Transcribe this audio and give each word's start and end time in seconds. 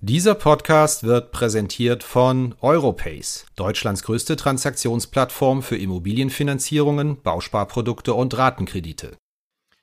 Dieser 0.00 0.34
Podcast 0.34 1.04
wird 1.04 1.32
präsentiert 1.32 2.02
von 2.02 2.54
Europace, 2.60 3.46
Deutschlands 3.56 4.02
größte 4.02 4.36
Transaktionsplattform 4.36 5.62
für 5.62 5.76
Immobilienfinanzierungen, 5.76 7.22
Bausparprodukte 7.22 8.12
und 8.12 8.36
Ratenkredite. 8.36 9.16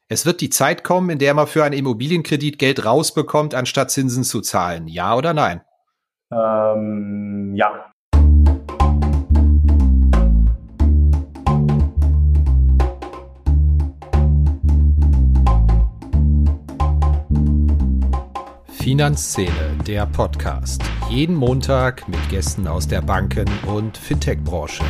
Es 0.09 0.25
wird 0.25 0.41
die 0.41 0.49
Zeit 0.49 0.83
kommen, 0.83 1.09
in 1.09 1.19
der 1.19 1.33
man 1.33 1.47
für 1.47 1.63
einen 1.63 1.77
Immobilienkredit 1.77 2.59
Geld 2.59 2.85
rausbekommt, 2.85 3.55
anstatt 3.55 3.91
Zinsen 3.91 4.23
zu 4.23 4.41
zahlen. 4.41 4.87
Ja 4.87 5.15
oder 5.15 5.33
nein? 5.33 5.61
Ähm, 6.31 7.55
ja. 7.55 7.91
Finanzszene, 18.81 19.70
der 19.87 20.05
Podcast. 20.05 20.83
Jeden 21.09 21.35
Montag 21.35 22.07
mit 22.07 22.29
Gästen 22.29 22.67
aus 22.67 22.87
der 22.87 23.01
Banken- 23.01 23.49
und 23.65 23.97
Fintech-Branche. 23.97 24.83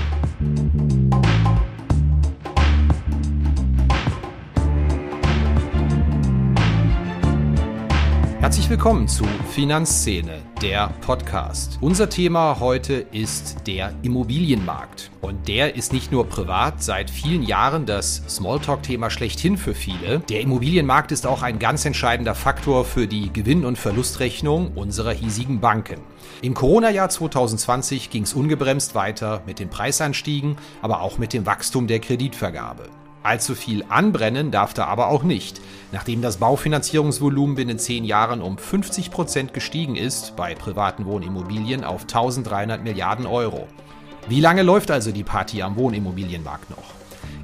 Herzlich 8.40 8.70
willkommen 8.70 9.08
zu 9.08 9.24
Finanzszene, 9.52 10.40
der 10.62 10.94
Podcast. 11.02 11.80
Unser 11.82 12.08
Thema 12.08 12.60
heute 12.60 12.94
ist 13.12 13.66
der 13.66 13.96
Immobilienmarkt. 14.04 15.10
Und 15.20 15.48
der 15.48 15.76
ist 15.76 15.92
nicht 15.92 16.12
nur 16.12 16.30
privat 16.30 16.84
seit 16.84 17.10
vielen 17.10 17.42
Jahren 17.42 17.88
das 17.88 18.22
Smalltalk-Thema 18.30 19.10
schlechthin 19.10 19.58
für 19.58 19.74
viele. 19.74 20.20
Der 20.30 20.42
Immobilienmarkt 20.42 21.12
ist 21.12 21.26
auch 21.26 21.42
ein 21.42 21.58
ganz 21.58 21.84
entscheidender 21.86 22.36
Faktor 22.36 22.86
für 22.86 23.08
die 23.08 23.34
Gewinn- 23.34 23.66
und 23.66 23.80
Verlustrechnung 23.80 24.74
unserer 24.76 25.14
hiesigen 25.14 25.62
Banken. 25.62 26.02
Im 26.44 26.54
Corona-Jahr 26.54 27.10
2020 27.10 28.12
ging 28.12 28.22
es 28.24 28.34
ungebremst 28.34 28.94
weiter 28.94 29.42
mit 29.48 29.58
den 29.58 29.70
Preisanstiegen, 29.70 30.58
aber 30.84 31.02
auch 31.02 31.18
mit 31.18 31.34
dem 31.34 31.48
Wachstum 31.48 31.88
der 31.88 32.00
Kreditvergabe. 32.00 32.84
Allzu 33.24 33.56
viel 33.56 33.84
anbrennen 33.90 34.52
darf 34.52 34.74
da 34.76 34.86
aber 34.86 35.08
auch 35.08 35.24
nicht, 35.24 35.62
nachdem 35.92 36.22
das 36.22 36.38
Baufinanzierungsvolumen 36.38 37.56
binnen 37.56 37.80
zehn 37.80 38.06
Jahren 38.06 38.42
um 38.42 38.58
50 38.58 39.12
Prozent 39.12 39.54
gestiegen 39.54 39.96
ist 39.96 40.36
bei 40.36 40.56
privaten 40.56 41.06
Wohnimmobilien 41.06 41.84
auf 41.84 42.04
1300 42.04 42.84
Milliarden 42.84 43.26
Euro. 43.26 43.68
Wie 44.28 44.40
lange 44.40 44.64
läuft 44.64 44.92
also 44.92 45.12
die 45.12 45.24
Party 45.24 45.62
am 45.62 45.76
Wohnimmobilienmarkt 45.76 46.70
noch? 46.70 47.01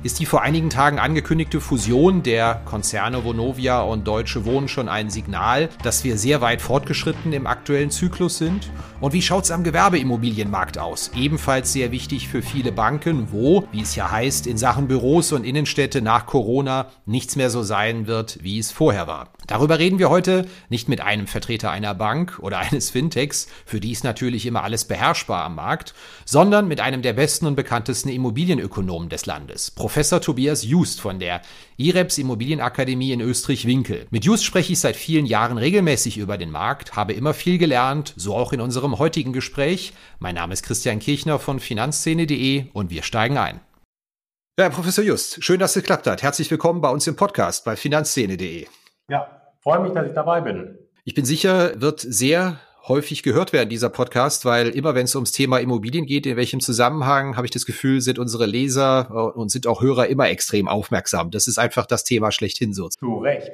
Ist 0.08 0.20
die 0.20 0.26
vor 0.26 0.42
einigen 0.42 0.70
Tagen 0.70 1.00
angekündigte 1.00 1.60
Fusion 1.60 2.24
der 2.24 2.62
Konzerne 2.64 3.26
Vonovia 3.26 3.82
und 3.82 4.08
Deutsche 4.08 4.46
Wohnen 4.46 4.70
schon 4.70 4.88
ein 4.88 5.10
Signal, 5.10 5.68
dass 5.84 6.06
wir 6.06 6.18
sehr 6.18 6.40
weit 6.40 6.62
fortgeschritten 6.62 7.34
im 7.34 7.46
aktuellen 7.46 7.92
Zyklus 7.92 8.38
sind? 8.38 8.72
Und 9.02 9.12
wie 9.12 9.22
schaut 9.22 9.44
es 9.44 9.52
am 9.52 9.66
Gewerbeimmobilienmarkt 9.66 10.78
aus? 10.78 11.12
Ebenfalls 11.14 11.74
sehr 11.74 11.92
wichtig 11.92 12.30
für 12.30 12.42
viele 12.42 12.72
Banken, 12.72 13.34
wo, 13.34 13.68
wie 13.74 13.82
es 13.82 13.98
ja 13.98 14.10
heißt, 14.10 14.48
in 14.48 14.58
Sachen 14.58 14.88
Büros 14.88 15.34
und 15.34 15.44
Innenstädte 15.44 16.02
nach 16.02 16.26
Corona 16.26 16.88
nichts 17.06 17.36
mehr 17.36 17.50
so 17.50 17.62
sein 17.62 18.08
wird, 18.08 18.42
wie 18.42 18.60
es 18.60 18.72
vorher 18.72 19.08
war. 19.08 19.34
Darüber 19.46 19.78
reden 19.78 20.00
wir 20.00 20.10
heute 20.10 20.48
nicht 20.70 20.88
mit 20.88 21.02
einem 21.02 21.28
Vertreter 21.28 21.70
einer 21.70 21.94
Bank 21.94 22.40
oder 22.42 22.60
eines 22.72 22.92
Fintechs, 22.92 23.48
für 23.66 23.82
die 23.82 23.92
ist 23.92 24.06
natürlich 24.06 24.46
immer 24.46 24.64
alles 24.64 24.86
beherrschbar 24.86 25.44
am 25.44 25.56
Markt, 25.56 25.94
sondern 26.24 26.70
mit 26.70 26.80
einem 26.80 27.02
der 27.02 27.14
besten 27.14 27.46
und 27.46 27.56
bekanntesten 27.56 28.08
Immobilienökonomen 28.08 29.10
des 29.10 29.26
Landes, 29.26 29.70
Professor 29.70 29.97
Tobias 29.98 30.64
Just 30.64 31.02
von 31.02 31.18
der 31.18 31.42
IREPS 31.78 32.20
Immobilienakademie 32.20 33.14
in 33.14 33.22
Österreich-Winkel. 33.22 34.06
Mit 34.12 34.26
Just 34.26 34.46
spreche 34.46 34.74
ich 34.74 34.80
seit 34.80 34.96
vielen 34.96 35.26
Jahren 35.26 35.58
regelmäßig 35.58 36.20
über 36.20 36.38
den 36.38 36.52
Markt, 36.52 36.96
habe 36.96 37.14
immer 37.14 37.34
viel 37.34 37.58
gelernt, 37.58 38.14
so 38.16 38.36
auch 38.36 38.54
in 38.54 38.62
unserem 38.62 39.00
heutigen 39.00 39.34
Gespräch. 39.34 39.94
Mein 40.20 40.36
Name 40.36 40.54
ist 40.54 40.62
Christian 40.62 41.00
Kirchner 41.00 41.40
von 41.40 41.60
finanzszene.de 41.60 42.66
und 42.74 42.92
wir 42.92 43.02
steigen 43.02 43.40
ein. 43.40 43.60
Ja, 44.60 44.70
Professor 44.70 45.04
Just, 45.04 45.44
schön, 45.44 45.60
dass 45.60 45.76
es 45.76 45.82
geklappt 45.82 46.06
hat. 46.06 46.22
Herzlich 46.22 46.52
willkommen 46.52 46.80
bei 46.80 46.90
uns 46.90 47.08
im 47.08 47.16
Podcast 47.16 47.66
bei 47.66 47.76
finanzszene.de. 47.76 48.68
Ja, 49.10 49.42
freue 49.64 49.80
mich, 49.80 49.94
dass 49.94 50.06
ich 50.06 50.14
dabei 50.14 50.42
bin. 50.42 50.78
Ich 51.06 51.16
bin 51.16 51.26
sicher, 51.26 51.82
wird 51.82 52.02
sehr 52.02 52.60
häufig 52.88 53.24
gehört 53.24 53.54
werden, 53.54 53.70
dieser 53.70 53.90
Podcast, 53.90 54.46
weil 54.46 54.70
immer 54.70 54.96
wenn 54.96 55.06
es 55.06 55.16
ums 55.16 55.32
Thema 55.32 55.60
Immobilien 55.60 56.06
geht, 56.06 56.26
in 56.26 56.38
welchem 56.38 56.60
Zusammenhang, 56.60 57.36
habe 57.36 57.46
ich 57.46 57.52
das 57.52 57.66
Gefühl, 57.66 58.02
sind 58.02 58.20
unsere 58.20 58.46
Leser 58.46 59.10
äh, 59.10 59.38
und 59.38 59.50
sind 59.50 59.68
auch 59.68 59.82
Hörer 59.82 60.08
immer 60.08 60.30
extrem 60.30 60.68
aufmerksam. 60.68 61.32
Das 61.32 61.48
ist 61.48 61.58
einfach 61.58 61.86
das 61.86 62.04
Thema 62.04 62.32
schlechthin 62.32 62.74
so. 62.74 62.90
Zu 62.90 63.18
Recht. 63.20 63.52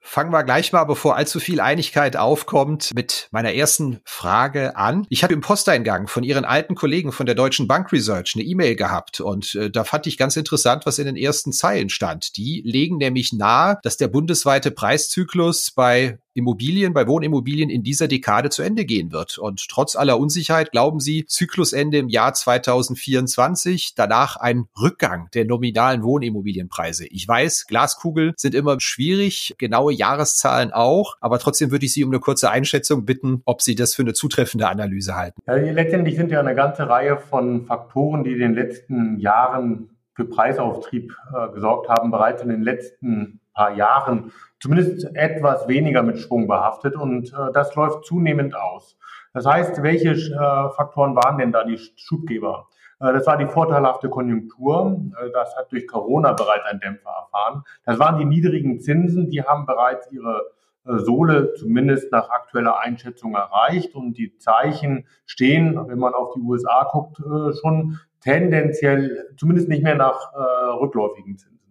Fangen 0.00 0.32
wir 0.32 0.44
gleich 0.44 0.72
mal, 0.72 0.84
bevor 0.84 1.16
allzu 1.16 1.40
viel 1.40 1.60
Einigkeit 1.60 2.16
aufkommt, 2.16 2.90
mit 2.94 3.28
meiner 3.30 3.54
ersten 3.54 4.00
Frage 4.04 4.76
an. 4.76 5.06
Ich 5.10 5.22
habe 5.22 5.34
im 5.34 5.40
Posteingang 5.40 6.06
von 6.06 6.24
Ihren 6.24 6.44
alten 6.44 6.74
Kollegen 6.74 7.12
von 7.12 7.26
der 7.26 7.34
Deutschen 7.34 7.66
Bank 7.66 7.92
Research 7.92 8.32
eine 8.34 8.44
E-Mail 8.44 8.76
gehabt 8.76 9.20
und 9.20 9.54
äh, 9.54 9.70
da 9.70 9.84
fand 9.84 10.06
ich 10.06 10.18
ganz 10.18 10.36
interessant, 10.36 10.86
was 10.86 10.98
in 10.98 11.06
den 11.06 11.16
ersten 11.16 11.52
Zeilen 11.52 11.88
stand. 11.88 12.36
Die 12.36 12.62
legen 12.64 12.98
nämlich 12.98 13.32
nahe, 13.32 13.78
dass 13.82 13.96
der 13.96 14.08
bundesweite 14.08 14.70
Preiszyklus 14.70 15.70
bei 15.70 16.18
Immobilien, 16.34 16.92
bei 16.92 17.06
Wohnimmobilien 17.06 17.70
in 17.70 17.84
dieser 17.84 18.08
Dekade 18.08 18.50
zu 18.50 18.62
Ende 18.62 18.84
gehen 18.84 19.12
wird. 19.12 19.38
Und 19.38 19.66
trotz 19.68 19.94
aller 19.94 20.18
Unsicherheit 20.18 20.72
glauben 20.72 20.98
Sie, 20.98 21.26
Zyklusende 21.26 21.98
im 21.98 22.08
Jahr 22.08 22.34
2024, 22.34 23.94
danach 23.94 24.36
ein 24.36 24.66
Rückgang 24.78 25.28
der 25.32 25.44
nominalen 25.44 26.02
Wohnimmobilienpreise. 26.02 27.06
Ich 27.06 27.26
weiß, 27.26 27.66
Glaskugel 27.66 28.34
sind 28.36 28.54
immer 28.54 28.80
schwierig, 28.80 29.23
genaue 29.58 29.92
Jahreszahlen 29.92 30.72
auch, 30.72 31.16
aber 31.20 31.38
trotzdem 31.38 31.70
würde 31.70 31.86
ich 31.86 31.92
Sie 31.92 32.04
um 32.04 32.10
eine 32.10 32.20
kurze 32.20 32.50
Einschätzung 32.50 33.04
bitten, 33.04 33.42
ob 33.44 33.62
Sie 33.62 33.74
das 33.74 33.94
für 33.94 34.02
eine 34.02 34.14
zutreffende 34.14 34.68
Analyse 34.68 35.14
halten. 35.16 35.40
Letztendlich 35.46 36.16
sind 36.16 36.30
ja 36.30 36.40
eine 36.40 36.54
ganze 36.54 36.88
Reihe 36.88 37.16
von 37.16 37.64
Faktoren, 37.66 38.24
die 38.24 38.32
in 38.32 38.38
den 38.40 38.54
letzten 38.54 39.18
Jahren 39.18 39.90
für 40.14 40.24
Preisauftrieb 40.24 41.14
äh, 41.34 41.52
gesorgt 41.52 41.88
haben, 41.88 42.10
bereits 42.10 42.42
in 42.42 42.48
den 42.48 42.62
letzten 42.62 43.40
paar 43.52 43.74
Jahren 43.74 44.32
zumindest 44.60 45.14
etwas 45.14 45.68
weniger 45.68 46.02
mit 46.02 46.18
Schwung 46.18 46.46
behaftet 46.46 46.96
und 46.96 47.32
äh, 47.32 47.52
das 47.52 47.74
läuft 47.74 48.04
zunehmend 48.04 48.54
aus. 48.56 48.96
Das 49.32 49.46
heißt, 49.46 49.82
welche 49.82 50.10
äh, 50.10 50.70
Faktoren 50.76 51.16
waren 51.16 51.38
denn 51.38 51.52
da 51.52 51.64
die 51.64 51.78
Schubgeber? 51.96 52.68
Äh, 53.00 53.12
das 53.12 53.26
war 53.26 53.36
die 53.36 53.46
vorteilhafte 53.46 54.08
Konjunktur. 54.08 55.00
Äh, 55.20 55.30
das 55.32 55.56
hat 55.56 55.72
durch 55.72 55.86
Corona 55.86 56.32
bereits 56.32 56.64
einen 56.66 56.80
Dämpfer 56.80 57.10
erfahren. 57.10 57.62
Das 57.84 57.98
waren 57.98 58.18
die 58.18 58.24
niedrigen 58.24 58.80
Zinsen, 58.80 59.30
die 59.30 59.42
haben 59.42 59.66
bereits 59.66 60.10
ihre 60.10 60.52
äh, 60.86 60.98
Sohle 60.98 61.54
zumindest 61.54 62.12
nach 62.12 62.30
aktueller 62.30 62.80
Einschätzung 62.80 63.34
erreicht 63.34 63.94
und 63.94 64.16
die 64.18 64.36
Zeichen 64.38 65.06
stehen, 65.26 65.78
wenn 65.88 65.98
man 65.98 66.14
auf 66.14 66.34
die 66.34 66.40
USA 66.40 66.88
guckt, 66.90 67.22
schon 67.60 67.98
tendenziell 68.20 69.34
zumindest 69.36 69.68
nicht 69.68 69.82
mehr 69.82 69.96
nach 69.96 70.32
rückläufigen 70.80 71.36
Zinsen. 71.36 71.63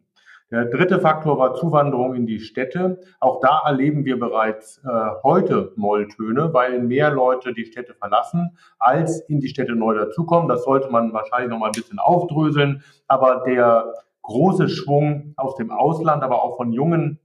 Der 0.53 0.65
dritte 0.65 0.99
Faktor 0.99 1.39
war 1.39 1.55
Zuwanderung 1.55 2.13
in 2.13 2.27
die 2.27 2.39
Städte. 2.39 3.01
Auch 3.19 3.39
da 3.39 3.63
erleben 3.65 4.05
wir 4.05 4.19
bereits 4.19 4.77
äh, 4.85 4.89
heute 5.23 5.73
Molltöne, 5.77 6.53
weil 6.53 6.77
mehr 6.79 7.09
Leute 7.09 7.55
die 7.55 7.65
Städte 7.65 7.95
verlassen, 7.95 8.55
als 8.77 9.21
in 9.21 9.39
die 9.39 9.47
Städte 9.47 9.73
neu 9.73 9.95
dazukommen. 9.95 10.47
Das 10.47 10.63
sollte 10.63 10.91
man 10.91 11.11
wahrscheinlich 11.11 11.49
noch 11.49 11.57
mal 11.57 11.65
ein 11.65 11.71
bisschen 11.71 11.97
aufdröseln. 11.97 12.83
Aber 13.07 13.41
der 13.47 13.95
große 14.21 14.69
Schwung 14.69 15.33
aus 15.37 15.55
dem 15.55 15.71
Ausland, 15.71 16.21
aber 16.21 16.43
auch 16.43 16.55
von 16.55 16.71
jungen 16.71 17.19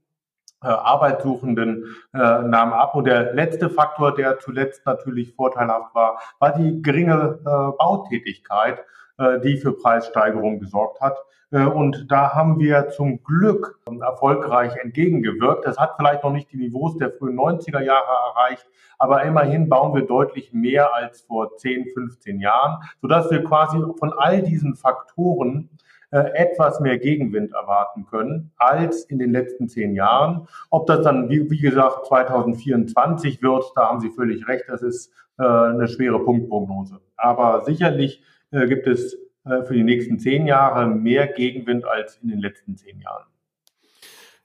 äh, 0.63 0.69
Arbeitssuchenden 0.69 1.85
äh, 2.15 2.19
nahm 2.19 2.73
ab. 2.73 2.95
Und 2.95 3.05
der 3.05 3.35
letzte 3.35 3.69
Faktor, 3.69 4.15
der 4.15 4.39
zuletzt 4.39 4.87
natürlich 4.87 5.35
vorteilhaft 5.35 5.95
war, 5.95 6.19
war 6.39 6.55
die 6.57 6.81
geringe 6.81 7.41
äh, 7.41 7.77
Bautätigkeit, 7.77 8.83
äh, 9.19 9.39
die 9.41 9.59
für 9.59 9.75
Preissteigerungen 9.75 10.61
gesorgt 10.61 11.03
hat. 11.03 11.19
Äh, 11.51 11.65
und 11.65 12.11
da 12.11 12.35
haben 12.35 12.59
wir 12.59 12.89
zum 12.89 13.23
Glück 13.23 13.79
erfolgreich 14.01 14.77
entgegengewirkt. 14.77 15.67
Das 15.67 15.79
hat 15.79 15.95
vielleicht 15.97 16.25
noch 16.25 16.33
nicht 16.33 16.53
die 16.53 16.57
Niveaus 16.57 16.97
der 16.97 17.13
frühen 17.13 17.39
90er 17.39 17.81
Jahre 17.81 18.11
erreicht, 18.35 18.67
aber 18.99 19.23
immerhin 19.23 19.69
bauen 19.69 19.95
wir 19.95 20.03
deutlich 20.03 20.53
mehr 20.53 20.95
als 20.95 21.23
vor 21.23 21.57
10, 21.57 21.87
15 21.95 22.41
Jahren, 22.41 22.83
sodass 23.01 23.31
wir 23.31 23.45
quasi 23.45 23.79
von 23.99 24.13
all 24.13 24.43
diesen 24.43 24.75
Faktoren 24.75 25.71
äh, 26.11 26.21
etwas 26.35 26.81
mehr 26.81 26.99
Gegenwind 26.99 27.53
erwarten 27.53 28.07
können 28.07 28.51
als 28.57 29.05
in 29.05 29.19
den 29.19 29.31
letzten 29.31 29.69
zehn 29.69 29.95
Jahren. 29.95 30.49
Ob 30.71 30.87
das 30.87 31.03
dann, 31.03 31.29
wie, 31.29 31.51
wie 31.51 31.61
gesagt, 31.61 32.07
2024 32.07 33.43
wird, 33.43 33.65
da 33.77 33.89
haben 33.89 34.01
Sie 34.01 34.09
völlig 34.09 34.49
recht, 34.49 34.65
das 34.69 34.83
ist 34.83 35.13
äh, 35.39 35.45
eine 35.45 35.87
schwere 35.87 36.25
Punktprognose. 36.25 37.01
Aber 37.17 37.63
sicherlich 37.67 38.23
äh, 38.53 38.67
gibt 38.67 38.87
es 38.87 39.19
für 39.67 39.75
die 39.75 39.85
nächsten 39.85 40.19
zehn 40.19 40.47
Jahre 40.47 40.87
mehr 40.87 41.27
Gegenwind 41.27 41.85
als 41.85 42.19
in 42.23 42.29
den 42.29 42.41
letzten 42.41 42.77
zehn 42.77 43.01
Jahren. 43.01 43.25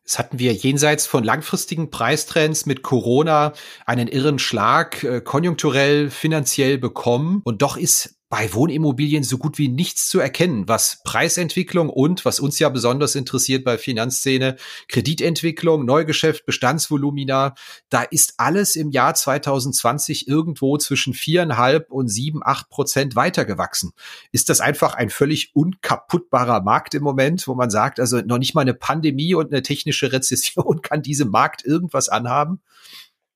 Es 0.06 0.20
hatten 0.20 0.38
wir 0.38 0.52
jenseits 0.52 1.08
von 1.08 1.24
langfristigen 1.24 1.90
Preistrends 1.90 2.66
mit 2.66 2.82
Corona 2.84 3.54
einen 3.86 4.10
irren 4.10 4.38
Schlag 4.38 5.04
äh, 5.04 5.22
konjunkturell, 5.22 6.10
finanziell 6.10 6.78
bekommen. 6.78 7.42
Und 7.46 7.62
doch 7.62 7.78
ist 7.78 8.18
bei 8.34 8.52
Wohnimmobilien 8.52 9.24
so 9.24 9.38
gut 9.38 9.60
wie 9.60 9.68
nichts 9.68 10.10
zu 10.10 10.20
erkennen, 10.20 10.68
was 10.68 11.04
Preisentwicklung 11.04 11.88
und, 11.88 12.26
was 12.26 12.40
uns 12.40 12.58
ja 12.58 12.68
besonders 12.70 13.14
interessiert 13.14 13.64
bei 13.64 13.78
Finanzszene, 13.78 14.56
Kreditentwicklung, 14.88 15.86
Neugeschäft, 15.86 16.44
Bestandsvolumina, 16.48 17.54
da 17.90 18.02
ist 18.02 18.34
alles 18.38 18.76
im 18.76 18.90
Jahr 18.90 19.14
2020 19.14 20.28
irgendwo 20.28 20.80
zwischen 20.80 21.14
viereinhalb 21.14 21.92
und 21.92 22.08
sieben, 22.08 22.40
acht 22.44 22.70
Prozent 22.70 23.16
weitergewachsen. 23.16 23.92
Ist 24.32 24.50
das 24.50 24.62
einfach 24.62 24.96
ein 24.96 25.12
völlig 25.12 25.56
unkaputtbarer 25.56 26.64
Markt 26.64 26.96
im 26.96 27.04
Moment, 27.04 27.48
wo 27.48 27.54
man 27.54 27.70
sagt, 27.70 28.00
also 28.00 28.22
noch 28.22 28.40
nicht 28.40 28.56
mal 28.56 28.62
eine 28.62 28.74
Pandemie 28.74 29.36
und 29.36 29.52
eine 29.52 29.62
technische 29.62 30.12
Rezession 30.12 30.82
kann 30.82 31.04
diesem 31.04 31.30
Markt 31.30 31.64
irgendwas 31.64 32.10
anhaben? 32.10 32.62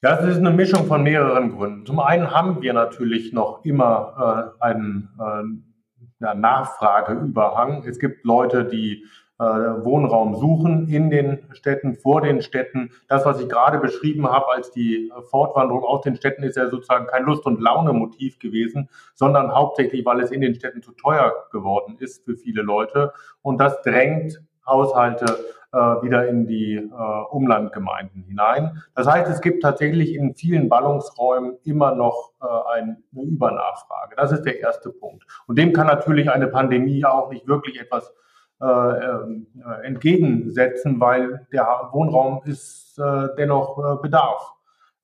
Ja, 0.03 0.19
es 0.19 0.27
ist 0.27 0.37
eine 0.37 0.51
Mischung 0.51 0.85
von 0.85 1.01
mehreren 1.01 1.57
Gründen. 1.57 1.83
Zum 1.87 1.99
einen 1.99 2.29
haben 2.29 2.61
wir 2.61 2.71
natürlich 2.73 3.33
noch 3.33 3.65
immer 3.65 4.53
äh, 4.61 4.63
einen 4.63 5.09
äh, 5.19 6.23
ja, 6.23 6.35
Nachfrageüberhang. 6.35 7.83
Es 7.83 7.97
gibt 7.97 8.23
Leute, 8.23 8.65
die 8.65 9.05
äh, 9.39 9.43
Wohnraum 9.43 10.35
suchen 10.35 10.87
in 10.87 11.09
den 11.09 11.47
Städten, 11.53 11.95
vor 11.95 12.21
den 12.21 12.43
Städten. 12.43 12.91
Das, 13.07 13.25
was 13.25 13.41
ich 13.41 13.49
gerade 13.49 13.79
beschrieben 13.79 14.27
habe 14.27 14.49
als 14.49 14.69
die 14.69 15.11
Fortwanderung 15.31 15.83
aus 15.83 16.01
den 16.01 16.15
Städten, 16.15 16.43
ist 16.43 16.57
ja 16.57 16.69
sozusagen 16.69 17.07
kein 17.07 17.23
Lust- 17.23 17.47
und 17.47 17.59
Laune-Motiv 17.59 18.37
gewesen, 18.37 18.89
sondern 19.15 19.51
hauptsächlich, 19.51 20.05
weil 20.05 20.19
es 20.19 20.29
in 20.29 20.41
den 20.41 20.53
Städten 20.53 20.83
zu 20.83 20.91
teuer 20.91 21.33
geworden 21.51 21.97
ist 21.97 22.23
für 22.23 22.35
viele 22.35 22.61
Leute. 22.61 23.13
Und 23.41 23.59
das 23.59 23.81
drängt 23.81 24.43
Haushalte 24.67 25.39
wieder 25.77 26.27
in 26.27 26.47
die 26.47 26.75
äh, 26.75 27.23
Umlandgemeinden 27.29 28.23
hinein. 28.23 28.81
Das 28.95 29.07
heißt, 29.07 29.29
es 29.29 29.41
gibt 29.41 29.63
tatsächlich 29.63 30.15
in 30.15 30.35
vielen 30.35 30.69
Ballungsräumen 30.69 31.57
immer 31.63 31.95
noch 31.95 32.31
äh, 32.41 32.77
eine 32.77 32.97
Übernachfrage. 33.13 34.15
Das 34.15 34.31
ist 34.31 34.43
der 34.43 34.59
erste 34.59 34.89
Punkt. 34.89 35.25
Und 35.47 35.57
dem 35.57 35.73
kann 35.73 35.87
natürlich 35.87 36.29
eine 36.29 36.47
Pandemie 36.47 37.05
auch 37.05 37.29
nicht 37.31 37.47
wirklich 37.47 37.79
etwas 37.79 38.13
äh, 38.59 38.65
äh, 38.65 39.83
entgegensetzen, 39.83 40.99
weil 40.99 41.45
der 41.51 41.89
Wohnraum 41.91 42.41
ist 42.45 42.97
äh, 42.97 43.27
dennoch 43.37 43.77
äh, 43.77 44.01
Bedarf 44.01 44.53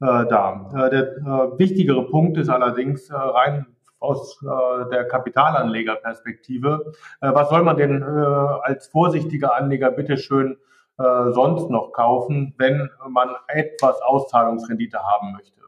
äh, 0.01 0.25
da. 0.25 0.69
Äh, 0.73 0.89
der 0.89 1.17
äh, 1.17 1.59
wichtigere 1.59 2.09
Punkt 2.09 2.37
ist 2.37 2.49
allerdings 2.49 3.09
äh, 3.11 3.15
rein 3.15 3.67
aus 4.03 4.39
äh, 4.43 4.89
der 4.91 5.07
Kapitalanlegerperspektive. 5.07 6.93
Äh, 7.21 7.33
was 7.33 7.49
soll 7.49 7.63
man 7.63 7.77
denn 7.77 8.01
äh, 8.01 8.05
als 8.05 8.87
vorsichtiger 8.87 9.55
Anleger 9.55 9.91
bitteschön 9.91 10.57
äh, 10.99 11.31
sonst 11.31 11.69
noch 11.69 11.91
kaufen, 11.93 12.53
wenn 12.57 12.89
man 13.09 13.29
etwas 13.47 14.01
Auszahlungsrendite 14.01 14.99
haben 14.99 15.31
möchte? 15.33 15.63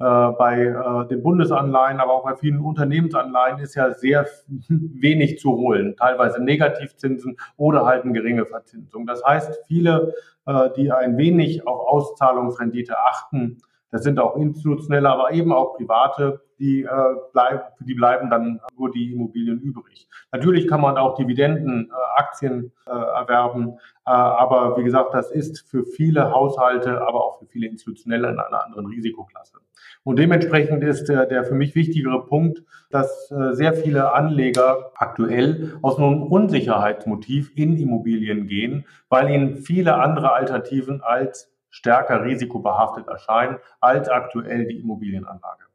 Äh, 0.00 0.04
bei 0.38 0.62
äh, 0.62 1.08
den 1.08 1.24
Bundesanleihen, 1.24 1.98
aber 1.98 2.12
auch 2.12 2.22
bei 2.22 2.36
vielen 2.36 2.60
Unternehmensanleihen 2.60 3.58
ist 3.58 3.74
ja 3.74 3.90
sehr 3.92 4.26
wenig 4.68 5.40
zu 5.40 5.56
holen, 5.56 5.96
teilweise 5.96 6.40
Negativzinsen 6.40 7.36
oder 7.56 7.84
halt 7.84 8.04
eine 8.04 8.12
geringe 8.12 8.46
Verzinsung. 8.46 9.06
Das 9.06 9.24
heißt, 9.24 9.58
viele, 9.66 10.14
äh, 10.46 10.70
die 10.76 10.92
ein 10.92 11.16
wenig 11.16 11.66
auf 11.66 11.80
Auszahlungsrendite 11.80 12.96
achten, 12.96 13.58
das 13.90 14.04
sind 14.04 14.20
auch 14.20 14.36
institutionelle, 14.36 15.08
aber 15.08 15.32
eben 15.32 15.52
auch 15.52 15.76
private, 15.76 16.42
die, 16.58 16.82
äh, 16.82 16.88
bleiben, 17.32 17.60
für 17.76 17.84
die 17.84 17.94
bleiben 17.94 18.30
dann 18.30 18.60
nur 18.76 18.90
die 18.90 19.12
Immobilien 19.12 19.60
übrig. 19.60 20.08
Natürlich 20.32 20.68
kann 20.68 20.80
man 20.80 20.96
auch 20.96 21.14
Dividenden, 21.14 21.90
äh, 21.90 22.20
Aktien 22.20 22.72
äh, 22.86 22.90
erwerben, 22.90 23.78
äh, 24.06 24.10
aber 24.10 24.76
wie 24.76 24.84
gesagt, 24.84 25.14
das 25.14 25.30
ist 25.30 25.68
für 25.68 25.84
viele 25.84 26.30
Haushalte, 26.30 27.00
aber 27.02 27.24
auch 27.24 27.38
für 27.38 27.46
viele 27.46 27.66
Institutionelle 27.68 28.28
in 28.28 28.38
einer 28.38 28.64
anderen 28.64 28.86
Risikoklasse. 28.86 29.58
Und 30.04 30.18
dementsprechend 30.18 30.82
ist 30.82 31.08
der, 31.08 31.26
der 31.26 31.44
für 31.44 31.54
mich 31.54 31.74
wichtigere 31.74 32.24
Punkt, 32.24 32.62
dass 32.90 33.30
äh, 33.30 33.54
sehr 33.54 33.74
viele 33.74 34.12
Anleger 34.12 34.92
aktuell 34.96 35.78
aus 35.82 35.98
einem 35.98 36.22
Unsicherheitsmotiv 36.22 37.52
in 37.56 37.76
Immobilien 37.76 38.46
gehen, 38.46 38.86
weil 39.08 39.30
ihnen 39.30 39.56
viele 39.56 39.96
andere 39.96 40.32
Alternativen 40.32 41.02
als 41.02 41.52
stärker 41.70 42.24
risikobehaftet 42.24 43.06
erscheinen 43.06 43.58
als 43.80 44.08
aktuell 44.08 44.66
die 44.66 44.80
Immobilienanlage. 44.80 45.67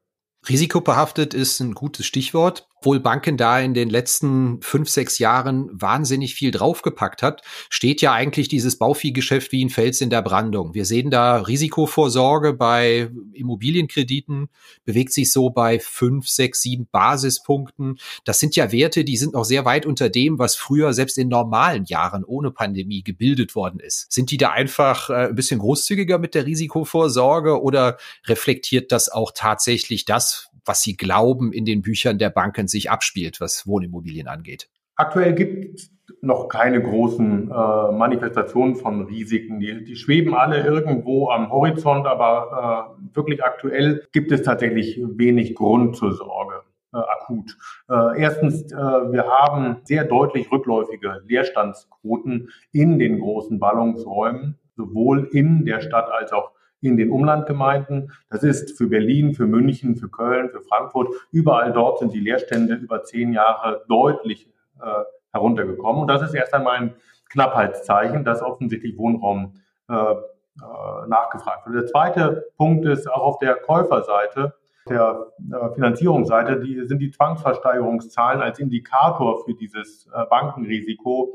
Risikobehaftet 0.48 1.34
ist 1.34 1.60
ein 1.60 1.74
gutes 1.74 2.06
Stichwort 2.06 2.68
obwohl 2.83 3.00
Banken 3.00 3.38
da 3.38 3.62
in 3.62 3.74
den 3.74 3.89
letzten 3.89 4.62
fünf, 4.62 4.89
sechs 4.89 5.18
Jahren 5.18 5.69
wahnsinnig 5.71 6.35
viel 6.35 6.51
draufgepackt 6.51 7.24
hat, 7.24 7.41
steht 7.69 8.01
ja 8.01 8.12
eigentlich 8.12 8.50
dieses 8.50 8.77
Bauviehgeschäft 8.77 9.53
wie 9.53 9.63
ein 9.63 9.69
Fels 9.69 10.01
in 10.01 10.09
der 10.09 10.21
Brandung. 10.21 10.74
Wir 10.74 10.83
sehen 10.83 11.09
da 11.09 11.38
Risikovorsorge 11.38 12.51
bei 12.51 13.09
Immobilienkrediten, 13.31 14.50
bewegt 14.83 15.13
sich 15.13 15.31
so 15.31 15.50
bei 15.50 15.80
fünf, 15.80 16.27
sechs, 16.27 16.62
sieben 16.62 16.89
Basispunkten. 16.91 18.00
Das 18.25 18.41
sind 18.41 18.57
ja 18.57 18.74
Werte, 18.74 19.06
die 19.06 19.15
sind 19.15 19.31
noch 19.31 19.45
sehr 19.45 19.63
weit 19.63 19.85
unter 19.85 20.09
dem, 20.09 20.38
was 20.38 20.57
früher 20.57 20.91
selbst 20.91 21.18
in 21.18 21.30
normalen 21.30 21.85
Jahren 21.85 22.25
ohne 22.25 22.51
Pandemie 22.51 23.01
gebildet 23.01 23.56
worden 23.56 23.80
ist. 23.80 24.12
Sind 24.12 24.30
die 24.30 24.38
da 24.38 24.50
einfach 24.50 25.09
äh, 25.09 25.30
ein 25.30 25.35
bisschen 25.35 25.62
großzügiger 25.62 26.19
mit 26.19 26.35
der 26.35 26.45
Risikovorsorge 26.45 27.62
oder 27.62 27.97
reflektiert 28.25 28.91
das 28.91 29.07
auch 29.07 29.31
tatsächlich 29.33 30.03
das, 30.03 30.50
was 30.65 30.81
sie 30.81 30.95
glauben, 30.95 31.51
in 31.54 31.65
den 31.65 31.81
Büchern 31.81 32.18
der 32.18 32.30
Banken 32.30 32.68
sich 32.68 32.89
abspielt, 32.89 33.42
was 33.42 33.68
Wohnimmobilien 33.68 34.27
angeht? 34.27 34.69
Aktuell 34.95 35.33
gibt 35.33 35.80
es 35.80 35.92
noch 36.21 36.48
keine 36.48 36.81
großen 36.81 37.50
äh, 37.50 37.92
Manifestationen 37.92 38.75
von 38.75 39.06
Risiken. 39.06 39.60
Die, 39.60 39.83
die, 39.83 39.95
schweben 39.95 40.36
alle 40.36 40.63
irgendwo 40.63 41.30
am 41.30 41.51
Horizont, 41.51 42.06
aber 42.06 42.94
äh, 43.00 43.15
wirklich 43.15 43.44
aktuell 43.44 44.06
gibt 44.12 44.31
es 44.31 44.44
tatsächlich 44.44 45.01
wenig 45.04 45.56
Grund 45.56 45.95
zur 45.95 46.13
Sorge. 46.13 46.62
Äh, 46.94 46.98
akut. 46.98 47.57
Äh, 47.89 48.21
erstens, 48.21 48.71
äh, 48.71 48.75
wir 48.75 49.25
haben 49.25 49.77
sehr 49.83 50.04
deutlich 50.04 50.51
rückläufige 50.51 51.21
Leerstandsquoten 51.25 52.50
in 52.71 53.00
den 53.00 53.19
großen 53.19 53.59
Ballungsräumen, 53.59 54.59
sowohl 54.75 55.27
in 55.31 55.66
der 55.66 55.81
Stadt 55.81 56.12
als 56.12 56.31
auch 56.31 56.51
in 56.83 56.97
den 56.97 57.12
Umlandgemeinden. 57.12 58.12
Das 58.30 58.44
ist 58.44 58.77
für 58.77 58.88
Berlin, 58.88 59.33
für 59.33 59.45
München, 59.45 59.95
für 59.95 60.09
Köln, 60.09 60.50
für 60.50 60.62
Frankfurt. 60.62 61.09
Überall 61.31 61.71
dort 61.71 62.00
sind 62.00 62.13
die 62.13 62.19
Leerstände 62.19 62.75
über 62.75 63.03
zehn 63.03 63.33
Jahre 63.33 63.83
deutlich 63.88 64.50
äh, 64.81 65.03
heruntergekommen. 65.31 66.01
Und 66.01 66.07
das 66.07 66.21
ist 66.21 66.33
erst 66.33 66.53
einmal 66.53 66.77
ein 66.77 66.95
Knappheitszeichen, 67.30 68.24
dass 68.24 68.41
offensichtlich 68.41 68.97
Wohnraum 68.97 69.56
äh, 69.89 69.95
äh, 69.95 71.07
nachgefragt 71.07 71.65
wird. 71.65 71.83
Der 71.83 71.88
zweite 71.88 72.45
Punkt 72.57 72.85
ist 72.85 73.09
auch 73.09 73.24
auf 73.24 73.39
der 73.39 73.56
Käuferseite, 73.56 74.53
der 74.88 75.27
äh, 75.51 75.74
Finanzierungsseite, 75.74 76.59
die 76.59 76.85
sind 76.85 77.00
die 77.00 77.09
Zwangsversteigerungszahlen 77.09 78.41
als 78.41 78.59
Indikator 78.59 79.44
für 79.45 79.53
dieses 79.56 80.07
äh, 80.13 80.25
Bankenrisiko 80.30 81.33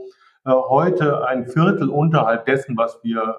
heute 0.48 1.26
ein 1.26 1.46
Viertel 1.46 1.88
unterhalb 1.90 2.46
dessen, 2.46 2.76
was 2.76 3.02
wir 3.02 3.36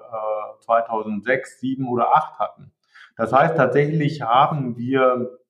2006, 0.60 1.60
7 1.60 1.88
oder 1.88 2.14
8 2.14 2.38
hatten. 2.38 2.72
Das 3.16 3.32
heißt, 3.32 3.56
tatsächlich 3.56 4.22
haben 4.22 4.76
wir 4.76 5.40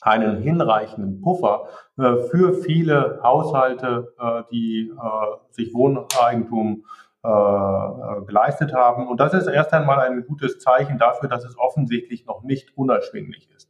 einen 0.00 0.40
hinreichenden 0.40 1.20
Puffer 1.20 1.68
äh, 1.98 2.16
für 2.30 2.54
viele 2.54 3.20
Haushalte, 3.22 4.14
äh, 4.18 4.42
die 4.50 4.90
äh, 4.90 5.52
sich 5.52 5.74
Wohneigentum 5.74 6.84
äh, 7.22 7.28
äh, 7.28 8.24
geleistet 8.24 8.72
haben. 8.72 9.06
Und 9.08 9.20
das 9.20 9.34
ist 9.34 9.46
erst 9.46 9.72
einmal 9.74 10.00
ein 10.00 10.24
gutes 10.26 10.58
Zeichen 10.58 10.98
dafür, 10.98 11.28
dass 11.28 11.44
es 11.44 11.58
offensichtlich 11.58 12.24
noch 12.24 12.42
nicht 12.42 12.76
unerschwinglich 12.76 13.50
ist. 13.54 13.68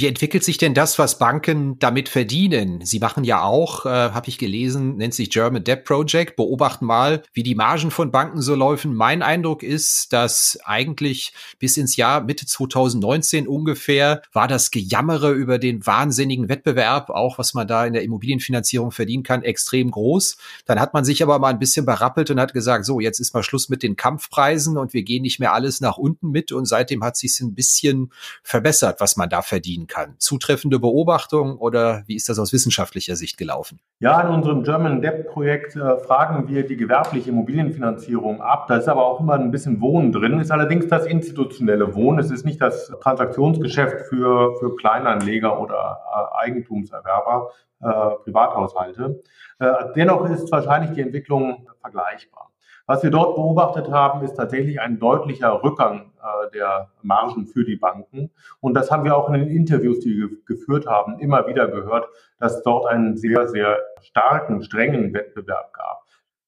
Wie 0.00 0.06
entwickelt 0.06 0.42
sich 0.42 0.56
denn 0.56 0.72
das, 0.72 0.98
was 0.98 1.18
Banken 1.18 1.78
damit 1.78 2.08
verdienen? 2.08 2.80
Sie 2.82 3.00
machen 3.00 3.22
ja 3.22 3.42
auch, 3.42 3.84
äh, 3.84 3.90
habe 3.90 4.30
ich 4.30 4.38
gelesen, 4.38 4.96
nennt 4.96 5.12
sich 5.12 5.28
German 5.28 5.62
Debt 5.62 5.84
Project. 5.84 6.36
Beobachten 6.36 6.86
mal, 6.86 7.22
wie 7.34 7.42
die 7.42 7.54
Margen 7.54 7.90
von 7.90 8.10
Banken 8.10 8.40
so 8.40 8.54
laufen. 8.54 8.94
Mein 8.94 9.20
Eindruck 9.20 9.62
ist, 9.62 10.14
dass 10.14 10.58
eigentlich 10.64 11.34
bis 11.58 11.76
ins 11.76 11.96
Jahr 11.96 12.22
Mitte 12.22 12.46
2019 12.46 13.46
ungefähr 13.46 14.22
war 14.32 14.48
das 14.48 14.70
Gejammere 14.70 15.32
über 15.32 15.58
den 15.58 15.84
wahnsinnigen 15.84 16.48
Wettbewerb, 16.48 17.10
auch 17.10 17.36
was 17.36 17.52
man 17.52 17.68
da 17.68 17.84
in 17.84 17.92
der 17.92 18.02
Immobilienfinanzierung 18.02 18.92
verdienen 18.92 19.22
kann, 19.22 19.42
extrem 19.42 19.90
groß. 19.90 20.38
Dann 20.64 20.80
hat 20.80 20.94
man 20.94 21.04
sich 21.04 21.22
aber 21.22 21.38
mal 21.38 21.50
ein 21.50 21.58
bisschen 21.58 21.84
berappelt 21.84 22.30
und 22.30 22.40
hat 22.40 22.54
gesagt, 22.54 22.86
so, 22.86 23.00
jetzt 23.00 23.20
ist 23.20 23.34
mal 23.34 23.42
Schluss 23.42 23.68
mit 23.68 23.82
den 23.82 23.96
Kampfpreisen 23.96 24.78
und 24.78 24.94
wir 24.94 25.02
gehen 25.02 25.20
nicht 25.20 25.40
mehr 25.40 25.52
alles 25.52 25.82
nach 25.82 25.98
unten 25.98 26.30
mit. 26.30 26.52
Und 26.52 26.64
seitdem 26.64 27.04
hat 27.04 27.18
sich 27.18 27.38
ein 27.40 27.54
bisschen 27.54 28.10
verbessert, 28.42 28.98
was 29.00 29.18
man 29.18 29.28
da 29.28 29.42
verdienen 29.42 29.88
kann. 29.90 30.14
Zutreffende 30.18 30.78
Beobachtung 30.78 31.58
oder 31.58 32.02
wie 32.06 32.16
ist 32.16 32.28
das 32.30 32.38
aus 32.38 32.52
wissenschaftlicher 32.54 33.16
Sicht 33.16 33.36
gelaufen? 33.36 33.80
Ja, 33.98 34.20
in 34.22 34.28
unserem 34.28 34.62
German 34.62 35.02
Debt 35.02 35.26
Projekt 35.26 35.76
äh, 35.76 35.98
fragen 35.98 36.48
wir 36.48 36.66
die 36.66 36.76
gewerbliche 36.76 37.28
Immobilienfinanzierung 37.28 38.40
ab. 38.40 38.66
Da 38.68 38.76
ist 38.76 38.88
aber 38.88 39.04
auch 39.04 39.20
immer 39.20 39.34
ein 39.34 39.50
bisschen 39.50 39.80
Wohnen 39.82 40.12
drin, 40.12 40.40
ist 40.40 40.50
allerdings 40.50 40.88
das 40.88 41.04
institutionelle 41.04 41.94
Wohnen. 41.94 42.18
Es 42.18 42.30
ist 42.30 42.46
nicht 42.46 42.62
das 42.62 42.90
Transaktionsgeschäft 43.02 44.06
für, 44.08 44.56
für 44.58 44.74
Kleinanleger 44.76 45.60
oder 45.60 46.00
äh, 46.06 46.44
Eigentumserwerber, 46.44 47.50
äh, 47.82 47.86
Privathaushalte. 48.24 49.22
Äh, 49.58 49.72
dennoch 49.94 50.24
ist 50.30 50.50
wahrscheinlich 50.50 50.92
die 50.92 51.02
Entwicklung 51.02 51.66
vergleichbar. 51.80 52.50
Was 52.90 53.04
wir 53.04 53.12
dort 53.12 53.36
beobachtet 53.36 53.88
haben, 53.92 54.24
ist 54.24 54.34
tatsächlich 54.34 54.80
ein 54.80 54.98
deutlicher 54.98 55.62
Rückgang 55.62 56.10
äh, 56.20 56.50
der 56.52 56.90
Margen 57.02 57.46
für 57.46 57.64
die 57.64 57.76
Banken. 57.76 58.32
Und 58.58 58.74
das 58.74 58.90
haben 58.90 59.04
wir 59.04 59.16
auch 59.16 59.28
in 59.28 59.34
den 59.34 59.48
Interviews, 59.48 60.00
die 60.00 60.16
wir 60.16 60.28
geführt 60.44 60.88
haben, 60.88 61.20
immer 61.20 61.46
wieder 61.46 61.68
gehört, 61.68 62.08
dass 62.40 62.64
dort 62.64 62.86
einen 62.86 63.16
sehr, 63.16 63.46
sehr 63.46 63.78
starken, 64.00 64.60
strengen 64.64 65.14
Wettbewerb 65.14 65.72
gab. 65.72 66.02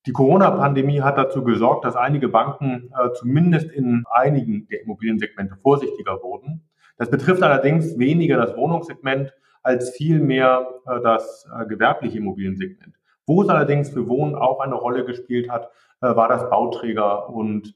Die 0.05 0.11
Corona-Pandemie 0.11 1.01
hat 1.01 1.17
dazu 1.17 1.45
gesorgt, 1.45 1.85
dass 1.85 1.95
einige 1.95 2.29
Banken 2.29 2.91
äh, 3.01 3.13
zumindest 3.13 3.71
in 3.71 4.05
einigen 4.11 4.67
der 4.67 4.83
Immobiliensegmente 4.83 5.55
vorsichtiger 5.55 6.21
wurden. 6.25 6.69
Das 6.99 7.09
betrifft 7.09 7.45
allerdings 7.45 8.01
weniger 8.01 8.37
das 8.37 8.57
Wohnungssegment 8.57 9.33
als 9.63 9.91
vielmehr 9.91 10.67
äh, 10.89 11.01
das 11.03 11.49
äh, 11.57 11.67
gewerbliche 11.67 12.19
Immobiliensegment. 12.19 12.97
Wo 13.29 13.43
es 13.43 13.49
allerdings 13.49 13.91
für 13.91 14.09
Wohnen 14.09 14.35
auch 14.35 14.59
eine 14.59 14.75
Rolle 14.75 15.05
gespielt 15.05 15.49
hat, 15.49 15.71
war 16.09 16.29
das 16.29 16.51
Bauträger- 16.51 17.31
und 17.31 17.75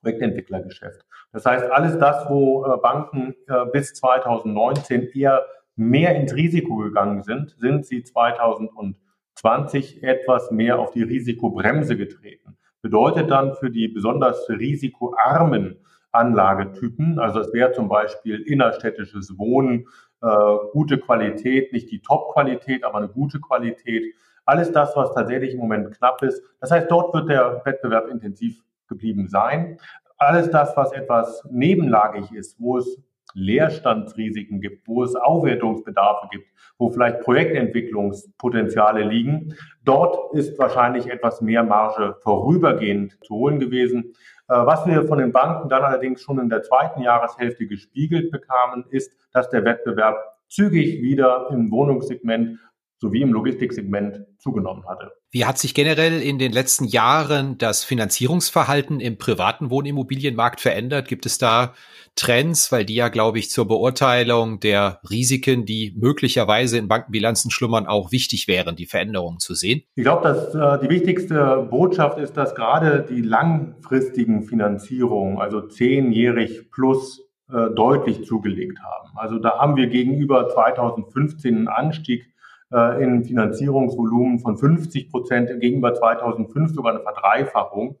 Projektentwicklergeschäft. 0.00 1.04
Das 1.32 1.44
heißt, 1.44 1.70
alles 1.70 1.98
das, 1.98 2.28
wo 2.28 2.64
äh, 2.64 2.76
Banken 2.78 3.34
äh, 3.46 3.66
bis 3.72 3.94
2019 3.94 5.10
eher 5.14 5.44
mehr 5.76 6.16
ins 6.16 6.34
Risiko 6.34 6.76
gegangen 6.76 7.22
sind, 7.22 7.56
sind 7.58 7.86
sie 7.86 8.02
2020 8.02 10.02
etwas 10.02 10.50
mehr 10.50 10.78
auf 10.78 10.92
die 10.92 11.02
Risikobremse 11.02 11.96
getreten. 11.96 12.56
Bedeutet 12.82 13.30
dann 13.30 13.54
für 13.54 13.70
die 13.70 13.88
besonders 13.88 14.48
risikoarmen 14.48 15.78
Anlagetypen, 16.10 17.18
also 17.18 17.40
es 17.40 17.52
wäre 17.52 17.72
zum 17.72 17.88
Beispiel 17.88 18.40
innerstädtisches 18.40 19.38
Wohnen, 19.38 19.86
äh, 20.22 20.26
gute 20.72 20.98
Qualität, 20.98 21.72
nicht 21.72 21.90
die 21.90 22.00
Top-Qualität, 22.00 22.84
aber 22.84 22.98
eine 22.98 23.08
gute 23.08 23.40
Qualität, 23.40 24.14
alles 24.48 24.72
das, 24.72 24.96
was 24.96 25.12
tatsächlich 25.12 25.52
im 25.52 25.60
Moment 25.60 25.94
knapp 25.96 26.22
ist. 26.22 26.42
Das 26.60 26.70
heißt, 26.70 26.90
dort 26.90 27.12
wird 27.12 27.28
der 27.28 27.60
Wettbewerb 27.64 28.08
intensiv 28.08 28.64
geblieben 28.88 29.28
sein. 29.28 29.78
Alles 30.16 30.50
das, 30.50 30.74
was 30.74 30.90
etwas 30.92 31.44
nebenlagig 31.50 32.32
ist, 32.32 32.58
wo 32.58 32.78
es 32.78 32.98
Leerstandsrisiken 33.34 34.62
gibt, 34.62 34.88
wo 34.88 35.04
es 35.04 35.14
Aufwertungsbedarfe 35.14 36.28
gibt, 36.30 36.46
wo 36.78 36.88
vielleicht 36.88 37.20
Projektentwicklungspotenziale 37.20 39.02
liegen. 39.02 39.54
Dort 39.84 40.34
ist 40.34 40.58
wahrscheinlich 40.58 41.08
etwas 41.08 41.42
mehr 41.42 41.62
Marge 41.62 42.16
vorübergehend 42.22 43.18
zu 43.22 43.34
holen 43.34 43.60
gewesen. 43.60 44.14
Äh, 44.48 44.54
was 44.54 44.86
wir 44.86 45.04
von 45.04 45.18
den 45.18 45.30
Banken 45.30 45.68
dann 45.68 45.82
allerdings 45.82 46.22
schon 46.22 46.38
in 46.38 46.48
der 46.48 46.62
zweiten 46.62 47.02
Jahreshälfte 47.02 47.66
gespiegelt 47.66 48.30
bekamen, 48.30 48.86
ist, 48.88 49.12
dass 49.32 49.50
der 49.50 49.66
Wettbewerb 49.66 50.16
zügig 50.48 51.02
wieder 51.02 51.48
im 51.50 51.70
Wohnungssegment 51.70 52.58
sowie 53.00 53.22
im 53.22 53.32
Logistiksegment 53.32 54.24
zugenommen 54.38 54.84
hatte. 54.88 55.12
Wie 55.30 55.44
hat 55.44 55.58
sich 55.58 55.74
generell 55.74 56.22
in 56.22 56.38
den 56.38 56.52
letzten 56.52 56.84
Jahren 56.84 57.58
das 57.58 57.84
Finanzierungsverhalten 57.84 58.98
im 58.98 59.18
privaten 59.18 59.70
Wohnimmobilienmarkt 59.70 60.60
verändert? 60.60 61.06
Gibt 61.06 61.26
es 61.26 61.38
da 61.38 61.74
Trends, 62.16 62.72
weil 62.72 62.84
die 62.84 62.94
ja, 62.94 63.08
glaube 63.08 63.38
ich, 63.38 63.50
zur 63.50 63.68
Beurteilung 63.68 64.58
der 64.58 65.00
Risiken, 65.08 65.66
die 65.66 65.94
möglicherweise 65.96 66.78
in 66.78 66.88
Bankenbilanzen 66.88 67.50
schlummern, 67.50 67.86
auch 67.86 68.10
wichtig 68.10 68.48
wären, 68.48 68.74
die 68.74 68.86
Veränderungen 68.86 69.38
zu 69.38 69.54
sehen? 69.54 69.82
Ich 69.94 70.02
glaube, 70.02 70.22
dass 70.22 70.54
äh, 70.54 70.84
die 70.84 70.90
wichtigste 70.90 71.68
Botschaft 71.70 72.18
ist, 72.18 72.36
dass 72.36 72.54
gerade 72.54 73.06
die 73.08 73.20
langfristigen 73.20 74.42
Finanzierungen, 74.42 75.38
also 75.38 75.60
zehnjährig 75.60 76.70
plus, 76.72 77.28
äh, 77.50 77.70
deutlich 77.74 78.24
zugelegt 78.24 78.78
haben. 78.80 79.16
Also 79.16 79.38
da 79.38 79.58
haben 79.58 79.76
wir 79.76 79.86
gegenüber 79.86 80.48
2015 80.48 81.54
einen 81.54 81.68
Anstieg 81.68 82.26
äh, 82.70 83.02
in 83.02 83.24
Finanzierungsvolumen 83.24 84.40
von 84.40 84.58
50 84.58 85.10
Prozent 85.10 85.48
gegenüber 85.60 85.94
2005 85.94 86.74
sogar 86.74 86.92
eine 86.92 87.02
Verdreifachung. 87.02 87.96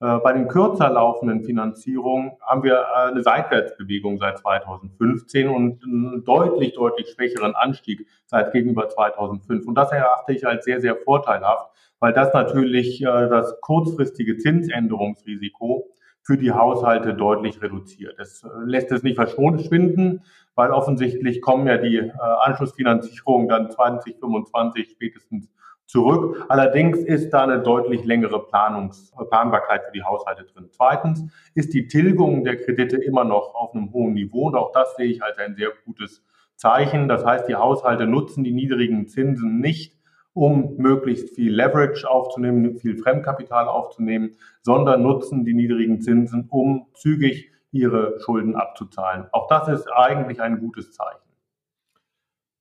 Äh, 0.00 0.18
bei 0.20 0.32
den 0.32 0.48
kürzer 0.48 0.88
laufenden 0.88 1.44
Finanzierungen 1.44 2.32
haben 2.40 2.62
wir 2.62 2.78
äh, 2.78 3.10
eine 3.10 3.22
Seitwärtsbewegung 3.22 4.18
seit 4.18 4.38
2015 4.38 5.48
und 5.48 5.84
einen 5.84 6.24
deutlich, 6.24 6.72
deutlich 6.72 7.10
schwächeren 7.10 7.54
Anstieg 7.54 8.06
seit 8.24 8.52
gegenüber 8.52 8.88
2005. 8.88 9.66
Und 9.66 9.74
das 9.74 9.92
erachte 9.92 10.32
ich 10.32 10.46
als 10.46 10.64
sehr, 10.64 10.80
sehr 10.80 10.96
vorteilhaft, 10.96 11.70
weil 12.00 12.14
das 12.14 12.32
natürlich 12.32 13.00
das 13.00 13.60
kurzfristige 13.60 14.38
Zinsänderungsrisiko 14.38 15.88
für 16.22 16.38
die 16.38 16.52
Haushalte 16.52 17.14
deutlich 17.14 17.62
reduziert. 17.62 18.18
Es 18.18 18.46
lässt 18.64 18.90
es 18.92 19.02
nicht 19.02 19.16
verschwinden, 19.16 20.22
weil 20.56 20.72
offensichtlich 20.72 21.40
kommen 21.40 21.68
ja 21.68 21.76
die 21.76 21.98
äh, 21.98 22.12
Anschlussfinanzierungen 22.40 23.48
dann 23.48 23.70
2025 23.70 24.90
spätestens 24.90 25.48
zurück. 25.86 26.44
Allerdings 26.48 26.98
ist 26.98 27.30
da 27.30 27.44
eine 27.44 27.60
deutlich 27.60 28.04
längere 28.04 28.44
Planungs 28.44 29.12
Planbarkeit 29.30 29.84
für 29.84 29.92
die 29.92 30.02
Haushalte 30.02 30.44
drin. 30.44 30.66
Zweitens 30.70 31.24
ist 31.54 31.72
die 31.74 31.86
Tilgung 31.86 32.42
der 32.42 32.56
Kredite 32.56 32.96
immer 32.96 33.22
noch 33.24 33.54
auf 33.54 33.74
einem 33.74 33.92
hohen 33.92 34.14
Niveau 34.14 34.48
und 34.48 34.56
auch 34.56 34.72
das 34.72 34.96
sehe 34.96 35.06
ich 35.06 35.22
als 35.22 35.38
ein 35.38 35.54
sehr 35.54 35.70
gutes 35.84 36.24
Zeichen. 36.56 37.08
Das 37.08 37.24
heißt, 37.24 37.48
die 37.48 37.54
Haushalte 37.54 38.06
nutzen 38.06 38.42
die 38.42 38.52
niedrigen 38.52 39.06
Zinsen 39.06 39.60
nicht, 39.60 39.96
um 40.32 40.76
möglichst 40.76 41.34
viel 41.34 41.54
Leverage 41.54 42.08
aufzunehmen, 42.10 42.76
viel 42.78 42.96
Fremdkapital 42.96 43.68
aufzunehmen, 43.68 44.36
sondern 44.62 45.02
nutzen 45.02 45.44
die 45.44 45.54
niedrigen 45.54 46.00
Zinsen, 46.00 46.46
um 46.50 46.86
zügig 46.94 47.52
ihre 47.76 48.18
Schulden 48.20 48.56
abzuzahlen. 48.56 49.26
Auch 49.32 49.48
das 49.48 49.68
ist 49.68 49.88
eigentlich 49.92 50.40
ein 50.40 50.58
gutes 50.58 50.92
Zeichen. 50.92 51.26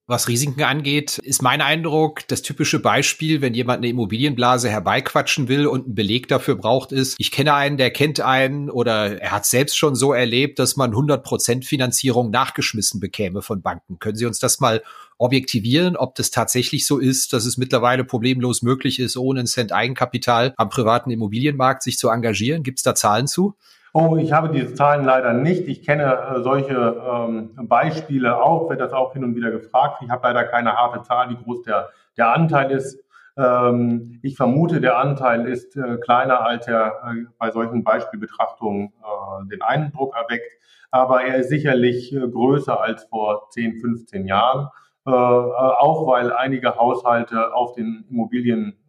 Was 0.07 0.27
Risiken 0.27 0.61
angeht, 0.61 1.17
ist 1.17 1.41
mein 1.41 1.61
Eindruck, 1.61 2.27
das 2.27 2.43
typische 2.43 2.79
Beispiel, 2.79 3.41
wenn 3.41 3.55
jemand 3.55 3.79
eine 3.79 3.87
Immobilienblase 3.87 4.69
herbeiquatschen 4.69 5.47
will 5.47 5.65
und 5.65 5.85
einen 5.85 5.95
Beleg 5.95 6.27
dafür 6.27 6.53
braucht, 6.53 6.91
ist, 6.91 7.15
ich 7.17 7.31
kenne 7.31 7.55
einen, 7.55 7.77
der 7.77 7.89
kennt 7.89 8.19
einen 8.19 8.69
oder 8.69 9.19
er 9.19 9.31
hat 9.31 9.47
selbst 9.47 9.75
schon 9.75 9.95
so 9.95 10.13
erlebt, 10.13 10.59
dass 10.59 10.75
man 10.75 10.93
100% 10.93 11.65
Finanzierung 11.65 12.29
nachgeschmissen 12.29 12.99
bekäme 12.99 13.41
von 13.41 13.63
Banken. 13.63 13.97
Können 13.97 14.15
Sie 14.15 14.27
uns 14.27 14.37
das 14.37 14.59
mal 14.59 14.83
objektivieren, 15.17 15.97
ob 15.97 16.13
das 16.13 16.29
tatsächlich 16.29 16.85
so 16.85 16.99
ist, 16.99 17.33
dass 17.33 17.45
es 17.45 17.57
mittlerweile 17.57 18.03
problemlos 18.03 18.61
möglich 18.61 18.99
ist, 18.99 19.17
ohne 19.17 19.39
einen 19.39 19.47
Cent 19.47 19.71
Eigenkapital 19.71 20.53
am 20.55 20.69
privaten 20.69 21.09
Immobilienmarkt 21.09 21.81
sich 21.81 21.97
zu 21.97 22.09
engagieren? 22.09 22.61
Gibt 22.61 22.77
es 22.77 22.83
da 22.83 22.93
Zahlen 22.93 23.25
zu? 23.25 23.55
Oh, 23.97 24.17
ich 24.17 24.33
habe 24.33 24.49
diese 24.49 24.73
Zahlen 24.73 25.05
leider 25.05 25.31
nicht. 25.31 25.69
Ich 25.69 25.81
kenne 25.81 26.03
äh, 26.03 26.43
solche 26.43 26.73
ähm, 26.75 27.51
Beispiele 27.55 28.43
auch, 28.43 28.69
wird 28.69 28.81
das 28.81 28.91
auch 28.91 29.13
hin 29.13 29.23
und 29.23 29.37
wieder 29.37 29.51
gefragt. 29.51 30.01
Ich 30.03 30.09
habe 30.09 30.27
leider 30.27 30.43
keine 30.43 30.73
harte 30.73 31.01
Zahl, 31.03 31.29
wie 31.29 31.37
groß 31.41 31.63
der, 31.63 31.91
der 32.17 32.33
Anteil 32.33 32.71
ist. 32.71 33.01
Ähm, 33.37 34.19
ich 34.21 34.35
vermute, 34.35 34.81
der 34.81 34.97
Anteil 34.97 35.47
ist 35.47 35.77
äh, 35.77 35.95
kleiner, 35.95 36.41
als 36.45 36.67
er 36.67 36.87
äh, 37.05 37.23
bei 37.39 37.51
solchen 37.51 37.85
Beispielbetrachtungen 37.85 38.87
äh, 38.87 39.47
den 39.49 39.61
Eindruck 39.61 40.13
erweckt. 40.13 40.51
Aber 40.91 41.23
er 41.23 41.37
ist 41.37 41.47
sicherlich 41.47 42.13
äh, 42.13 42.27
größer 42.27 42.77
als 42.77 43.05
vor 43.05 43.47
10, 43.51 43.79
15 43.79 44.27
Jahren. 44.27 44.67
Äh, 45.07 45.11
auch 45.11 46.05
weil 46.05 46.33
einige 46.33 46.75
Haushalte 46.75 47.53
auf 47.53 47.71
den 47.71 48.03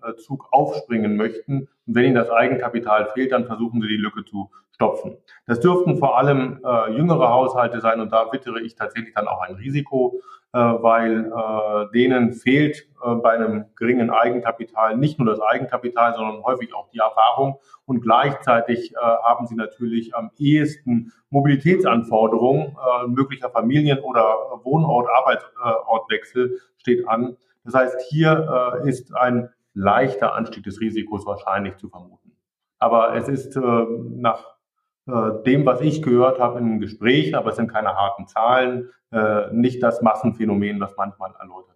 Immobilienzug 0.06 0.48
aufspringen 0.50 1.16
möchten. 1.16 1.68
Und 1.86 1.94
wenn 1.94 2.04
ihnen 2.04 2.14
das 2.14 2.30
Eigenkapital 2.30 3.10
fehlt, 3.14 3.32
dann 3.32 3.46
versuchen 3.46 3.80
sie 3.80 3.88
die 3.88 3.96
Lücke 3.96 4.25
zu 4.25 4.50
stopfen. 4.72 5.16
Das 5.46 5.60
dürften 5.60 5.96
vor 5.96 6.18
allem 6.18 6.60
äh, 6.64 6.92
jüngere 6.92 7.30
Haushalte 7.30 7.80
sein 7.80 8.00
und 8.00 8.12
da 8.12 8.30
wittere 8.32 8.60
ich 8.60 8.75
tatsächlich 8.75 9.14
dann 9.14 9.26
auch 9.26 9.40
ein 9.40 9.54
Risiko, 9.54 10.20
äh, 10.52 10.58
weil 10.58 11.32
äh, 11.32 11.92
denen 11.94 12.32
fehlt 12.32 12.86
äh, 13.02 13.14
bei 13.14 13.30
einem 13.30 13.64
geringen 13.76 14.10
Eigenkapital 14.10 14.98
nicht 14.98 15.18
nur 15.18 15.28
das 15.28 15.40
Eigenkapital, 15.40 16.14
sondern 16.14 16.42
häufig 16.42 16.75
auch 16.75 16.90
die 16.90 16.98
Erfahrung 16.98 17.58
und 17.86 18.02
gleichzeitig 18.02 18.92
äh, 18.92 18.96
haben 18.98 19.46
sie 19.46 19.54
natürlich 19.54 20.14
am 20.14 20.30
ehesten 20.36 21.10
Mobilitätsanforderungen, 21.30 22.66
äh, 22.76 23.06
möglicher 23.06 23.48
Familien- 23.48 24.00
oder 24.00 24.60
Wohnort, 24.62 25.08
Arbeitsortwechsel 25.08 26.60
steht 26.76 27.08
an. 27.08 27.38
Das 27.64 27.75
heißt, 27.75 28.00
hier 28.10 28.82
äh, 28.84 28.88
ist 28.88 29.14
ein 29.16 29.48
leichter 29.76 30.35
Anstieg 30.35 30.64
des 30.64 30.80
Risikos 30.80 31.26
wahrscheinlich 31.26 31.76
zu 31.76 31.88
vermuten. 31.88 32.33
Aber 32.78 33.14
es 33.14 33.28
ist 33.28 33.56
äh, 33.56 33.61
nach 33.61 34.56
äh, 35.06 35.42
dem, 35.45 35.64
was 35.66 35.80
ich 35.83 36.02
gehört 36.02 36.40
habe 36.40 36.59
in 36.59 36.80
Gesprächen, 36.80 37.35
aber 37.35 37.50
es 37.50 37.56
sind 37.56 37.71
keine 37.71 37.95
harten 37.95 38.26
Zahlen, 38.26 38.90
äh, 39.12 39.52
nicht 39.52 39.83
das 39.83 40.02
Massenphänomen, 40.02 40.80
was 40.80 40.97
manchmal 40.97 41.33
erläutert. 41.38 41.75